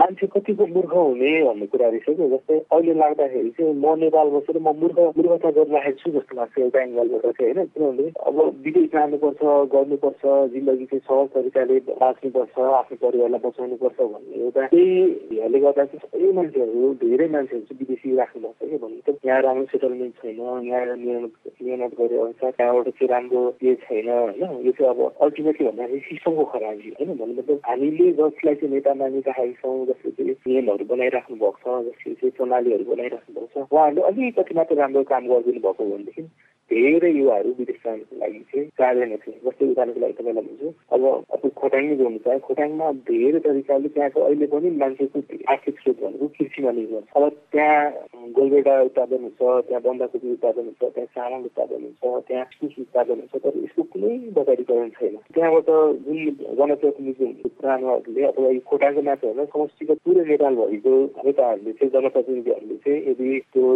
मान्छे 0.00 0.26
कतिको 0.34 0.66
मूर्ख 0.74 0.92
हुने 0.94 1.32
भन्ने 1.44 1.66
कुरा 1.72 1.88
रहेछ 1.88 2.04
कि। 2.08 2.28
जस्तै 2.32 2.58
अहिले 2.72 2.94
लाग्दाखेरि 2.94 3.50
चाहिँ 3.58 3.74
म 3.74 3.94
नेपाल 4.02 4.28
बसेर 4.36 4.58
म 4.58 4.74
मूर्ख 4.80 4.98
मूर्खता 5.16 5.50
गरिराखेको 5.50 5.98
छु 6.02 6.10
जस्तो 6.18 6.36
लाग्छ 6.36 6.58
एउटा 6.58 6.80
एङ्गलबाट 6.82 7.26
चाहिँ 7.38 7.52
होइन? 7.52 7.66
किनभने 7.74 8.10
अब 8.26 8.36
विदेश 8.64 8.86
जानुपर्छ 8.92 9.42
गर्नुपर्छ 9.74 10.22
जिन्दगी 10.52 10.86
चाहिँ 10.92 11.04
सहज 11.08 11.28
तरिकाले 11.34 11.78
बाँच्नुपर्छ 11.92 12.58
आफ्नो 12.80 12.96
परिवारलाई 13.02 13.40
बचाउनुपर्छ 13.46 13.98
भन्ने 14.00 14.36
एउटा 14.42 14.66
त्यहीले 14.72 15.58
गर्दा 15.60 15.84
चाहिँ 15.84 16.00
सबै 16.04 16.32
मान्छेहरू 16.38 16.92
धेरै 17.04 17.28
मान्छेहरू 17.34 17.64
चाहिँ 17.66 17.78
विदेशी 17.82 18.16
राख्नुपर्छ 18.16 18.70
कि 18.70 18.76
भन्नु 18.84 19.00
त 19.06 19.18
यहाँ 19.26 19.40
राम्रो 19.42 19.66
सेटलमेन्ट 19.72 20.14
छैन 20.22 20.40
यहाँ 20.70 20.96
मिहिनेत 20.96 21.92
गरे 22.00 22.16
अनुसार 22.18 22.50
त्यहाँबाट 22.56 22.88
चाहिँ 22.92 23.08
राम्रो 23.12 23.40
के 23.60 23.74
छैन 23.84 24.08
होइन? 24.08 24.42
यो 24.66 24.72
चाहिँ 24.72 24.90
अब 24.94 25.00
अल्टिमेटली 25.22 25.66
भन्दाखेरि 25.68 26.00
सिस्टमको 26.08 26.44
खराबी 26.52 26.88
होइन? 26.98 27.16
भन्नु 27.18 27.41
मतलब 27.42 27.60
हामीले 27.66 28.10
जसलाई 28.12 28.54
चाहिँ 28.54 28.72
नेता 28.74 28.94
मानिराखेका 28.94 29.60
छौँ 29.60 29.86
जसले 29.86 30.10
चाहिँ 30.10 30.34
नियमहरू 30.46 30.84
बनाइराख्नु 30.86 31.36
भएको 31.36 31.58
छ 31.58 31.82
जसले 31.86 32.14
चाहिँ 32.14 32.30
प्रणालीहरू 32.30 32.84
बनाइराख्नु 32.84 33.34
भएको 33.34 33.48
छ 33.54 33.66
उहाँहरूले 33.66 34.02
अलिकति 34.02 34.54
मात्र 34.54 34.74
राम्रो 34.76 35.02
काम 35.04 35.26
गरिदिनु 35.26 35.60
भएको 35.60 35.84
भनेदेखि 35.84 36.22
धेरै 36.70 37.10
युवाहरू 37.12 37.50
विदेश 37.58 37.80
जानुको 37.84 38.16
लागि 38.20 38.38
चाहिँ 38.50 38.66
जाँदैन 38.80 39.16
थिए। 39.22 39.34
जस्तै 39.44 39.66
उदाहरणको 39.72 40.00
लागि 40.00 40.14
तपाईँलाई 40.18 40.44
भन्छु। 40.46 40.68
अब 40.94 41.02
अब 41.34 41.42
खोटाङ 41.60 41.82
नै 41.88 41.96
जोड्नु 41.96 42.18
चाहे 42.24 42.38
खोटाङमा 42.48 42.86
धेरै 43.08 43.40
तरिकाले 43.46 43.88
त्यहाँको 43.94 44.20
अहिले 44.26 44.46
पनि 44.52 44.70
मान्छेको 44.82 45.18
आर्थिक 45.52 45.74
स्रोत 45.80 45.98
भनेको 46.02 46.26
कृषिमा 46.36 46.70
निर्भर 46.78 47.02
अब 47.16 47.28
त्यहाँ 47.52 48.30
गोलबेडा 48.36 48.74
उत्पादन 48.88 49.22
हुन्छ 49.26 49.40
त्यहाँ 49.68 49.82
बन्दाकोपी 49.86 50.32
उत्पादन 50.32 50.64
हुन्छ 50.70 50.82
त्यहाँ 50.94 51.08
चामल 51.16 51.44
उत्पादन 51.50 51.82
हुन्छ 51.82 52.02
त्यहाँ 52.28 52.44
इस्कुस 52.52 52.74
उत्पादन 52.84 53.16
हुन्छ 53.22 53.34
तर 53.44 53.58
यसको 53.64 53.82
कुनै 53.92 54.14
बजारीकरण 54.38 54.88
छैन। 54.96 55.16
त्यहाँबाट 55.34 55.68
जुन 56.06 56.18
जनप्रतिनिधि 56.60 57.26
पुरानोहरूले 57.58 58.22
अथवा 58.30 58.48
यो 58.56 58.60
खोटाङको 58.70 59.00
होइन 59.02 59.44
समष्टिको 59.52 59.94
पुरै 60.04 60.24
नेपालभरिको 60.30 60.94
नेताहरूले 61.26 61.72
चाहिँ 61.72 61.92
जनप्रतिनिधिहरूले 61.96 62.76
चाहिँ 62.84 63.00
यदि 63.10 63.30
त्यो 63.52 63.66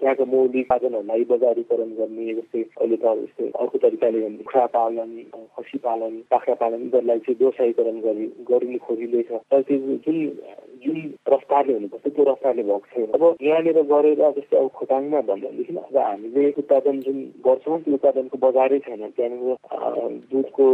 त्यहाँको 0.00 0.24
मौलिक 0.36 0.70
उत्पादनहरूलाई 0.72 1.24
बजारीकरण 1.32 1.90
गर्ने 1.98 2.31
जस्तै 2.34 2.62
अहिले 2.76 2.96
त 2.96 3.14
जस्तै 3.18 3.48
अर्को 3.56 3.78
तरिकाले 3.78 4.20
भने 4.20 4.36
कुखुरा 4.38 4.66
पालन 4.72 5.10
खसी 5.56 5.78
पालन 5.78 6.12
बाख्रा 6.30 6.54
पालन 6.54 6.78
यिनीहरूलाई 6.78 7.18
चाहिँ 7.20 7.38
व्यवसायीकरण 7.38 8.00
गरी 8.00 8.26
गरिने 8.48 8.78
खोजिँदैछ 8.78 9.30
तर 9.48 9.62
त्यो 9.62 9.98
जुन 9.98 10.18
जुन 10.82 10.98
रफ्तारले 11.28 11.72
हुनुपर्छ 11.72 12.06
त्यो 12.08 12.24
रफ्तारले 12.24 12.62
भएको 12.62 12.86
छैन 12.88 13.12
अब 13.12 13.22
यहाँनिर 13.42 13.82
गरेर 13.88 14.24
जस्तै 14.32 14.56
अब 14.56 14.68
खोटाङमा 14.74 15.20
भन्दादेखि 15.26 15.76
अब 15.78 15.96
हामीले 15.98 16.48
उत्पादन 16.56 17.00
जुन 17.00 17.22
गर्छौँ 17.42 17.78
त्यो 17.80 17.94
उत्पादनको 17.94 18.42
बजारै 18.42 18.78
छैन 18.80 19.06
त्यहाँनिर 19.10 20.18
दुधको 20.28 20.66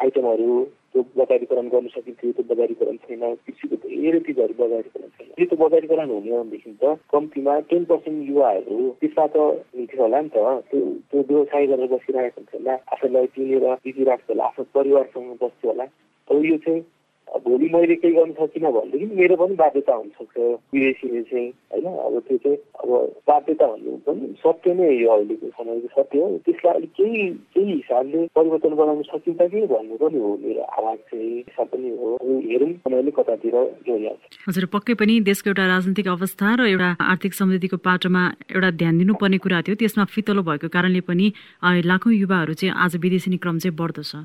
आइटमहरू 0.00 0.64
त्यो 0.92 1.02
बजारीकरण 1.16 1.68
गर्न 1.68 1.86
सकिन्थ्यो 1.94 2.32
त्यो 2.32 2.44
बजारीकरण 2.50 2.96
छैन 3.04 3.22
कृषिको 3.46 3.76
धेरै 3.84 4.20
चिजहरू 4.26 4.54
बजारीकरण 4.58 5.08
छैन। 5.16 5.28
यो 5.38 5.46
त 5.46 5.58
बजारीकरण 5.60 6.10
हुने 6.10 6.30
हो 6.30 6.42
भनेदेखि 6.42 6.72
त 6.82 6.92
कम्तीमा 7.12 7.58
टेन 7.70 7.84
पर्सेन्ट 7.90 8.28
युवाहरू 8.28 8.78
त्यसमा 9.00 9.26
त 9.26 9.36
हुन्थ्यो 9.76 10.02
होला 10.02 10.20
नि 10.20 10.28
त। 10.28 10.44
त्यो 10.70 10.80
त्यो 11.10 11.20
व्यवसाय 11.30 11.66
गरेर 11.66 11.88
बसिरहेको 11.94 12.40
हुन्छ 12.40 12.54
होला 12.54 12.74
आफूलाई 12.96 13.26
किनेर 13.36 13.64
बितिरहेको 13.86 14.32
होला 14.32 14.44
आफ्नो 14.50 14.64
परिवारसँग 14.74 15.32
बस्थ्यो 15.42 15.70
होला। 15.70 15.86
अब 16.30 16.44
यो 16.44 16.56
चाहिँ 16.66 16.82
भोलि 17.44 17.68
मैले 17.74 17.94
केही 18.00 18.14
गर्नु 18.14 18.34
सकिनँ 18.40 18.72
भनेदेखि 18.72 19.06
मेरो 19.16 19.36
पनि 19.36 19.54
बाध्यता 19.56 19.94
हुनसक्छ 19.94 20.38
विदेशीले 20.74 21.22
चाहिँ 21.22 21.48
होइन? 21.72 21.86
अब 21.86 22.18
त्यो 22.28 22.38
चाहिँ 22.44 22.58
अब 22.82 22.88
बाध्यता 23.28 23.66
भन्नु 23.66 23.96
पनि 24.06 24.34
सत्य 24.40 24.74
नै 24.74 24.90
यो 24.96 25.08
अहिलेको 25.12 25.48
समयको 25.56 25.88
सत्य 25.96 26.18
हो। 26.18 26.38
त्यसलाई 26.46 26.74
अलिक 26.74 26.90
केही 26.98 27.22
केही 27.54 27.72
हिसाबले 27.72 28.26
परिवर्तन 28.36 28.74
गराउन 28.80 29.02
सकिन्छ 29.10 29.40
कि 29.52 29.66
भन्नु 29.72 29.96
पनि 30.02 30.18
हो 30.18 30.30
मेरो 30.44 30.62
आवाज 30.62 30.98
चाहिँ। 31.10 31.30
हिस्सा 31.38 31.64
पनि 31.72 31.90
हो। 31.96 32.16
हेरौँ 32.46 32.72
समयले 32.84 33.10
कतातिर 33.18 33.54
गइहाल्छ 33.88 34.48
हजुर 34.48 34.64
पक्कै 34.74 34.94
पनि 35.00 35.20
देशको 35.28 35.50
एउटा 35.50 35.66
राजनीतिक 35.66 36.08
अवस्था 36.08 36.54
र 36.60 36.68
एउटा 36.72 36.90
आर्थिक 37.12 37.32
समृद्धिको 37.34 37.76
पाटोमा 37.86 38.22
एउटा 38.54 38.70
ध्यान 38.80 38.98
दिनुपर्ने 38.98 39.38
कुरा 39.44 39.60
थियो। 39.66 39.74
त्यसमा 39.82 40.04
फितलो 40.14 40.42
भएको 40.48 40.68
कारणले 40.68 41.00
पनि 41.08 41.26
लाखौँ 41.90 42.12
युवाहरू 42.14 42.54
चाहिँ 42.54 42.74
आज 42.74 42.96
विदेशी 43.02 43.36
क्रम 43.36 43.58
चाहिँ 43.58 43.76
बढ्दो 43.76 44.02
छ 44.02 44.24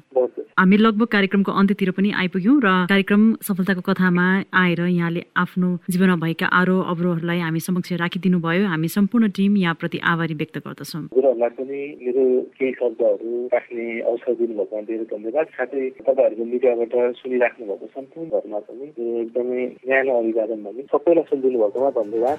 हामी 0.59 0.77
लगभग 0.77 1.07
कार्यक्रमको 1.07 1.51
अन्त्यतिर 1.51 1.91
पनि 1.97 2.11
आइपुग्यौँ 2.21 2.57
र 2.61 2.69
कार्यक्रम 2.89 3.21
सफलताको 3.41 3.81
कथामा 3.81 4.25
आएर 4.53 4.81
यहाँले 4.81 5.21
आफ्नो 5.37 5.69
जीवनमा 5.89 6.15
भएका 6.23 6.47
आरोह 6.59 6.89
अवरोहहरूलाई 6.91 7.39
हामी 7.39 7.59
समक्ष 7.59 7.93
राखिदिनु 8.03 8.39
भयो 8.39 8.67
हामी 8.67 8.87
सम्पूर्ण 8.87 9.29
टिम 9.31 9.57
यहाँप्रति 9.57 9.97
आभारी 10.11 10.33
व्यक्त 10.41 10.57
गर्दछौँ। 10.67 11.03
पनि 11.51 11.79
मेरो 12.01 12.23
केही 12.57 12.71
शब्दहरू 12.71 13.29
राख्ने 13.53 13.85
अवसर 14.01 14.33
दिनुभएकोमा 14.39 14.81
धेरै 14.87 15.05
धन्यवाद। 15.11 15.47
साथै 15.57 15.89
तपाईँहरूको 15.99 16.45
मिडियाबाट 16.51 16.93
सुनिराख्नु 17.19 17.65
भएको 17.65 17.87
सम्पूर्णहरूमा 17.95 18.59
पनि 18.67 18.85
एकदमै 19.21 19.61
न्यानो 19.87 20.11
अभिवादन 20.19 20.59
भने 20.63 20.81
सबैलाई 20.91 21.25
सुनिदिनु 21.29 21.57
भएकोमा 21.63 21.89
धन्यवाद। 21.99 22.37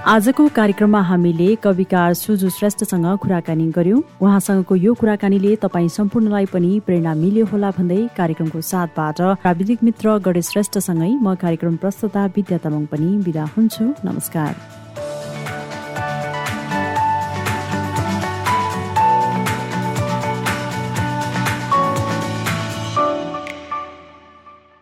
आजको 0.00 0.46
कार्यक्रममा 0.48 1.00
हामीले 1.02 1.54
कविकार 1.56 2.14
सुजु 2.14 2.48
श्रेष्ठसँग 2.50 3.06
कुराकानी 3.22 3.66
गर्यौं। 3.70 4.00
उहाँसँगको 4.22 4.76
यो 4.76 4.94
कुराकानीले 4.94 5.54
तपाईँ 5.56 5.88
सम्पूर्णलाई 5.88 6.46
पनि 6.46 6.80
प्रेरणा 6.86 7.14
मिल्यो 7.14 7.46
होला 7.52 7.70
भन्दै 7.76 8.00
कार्यक्रमको 8.16 8.60
साथबाट। 8.60 9.20
प्राविधिक 9.44 9.84
मित्र 9.84 10.18
गणेश 10.24 10.48
श्रेष्ठसँगै 10.48 11.12
म 11.20 11.34
कार्यक्रम 11.36 11.76
प्रस्तुता 11.76 12.26
विद्या 12.26 12.58
तामाङ 12.64 12.84
पनि 12.88 13.16
विदा 13.28 13.44
हुन्छु। 13.56 13.84
नमस्कार। 14.04 14.79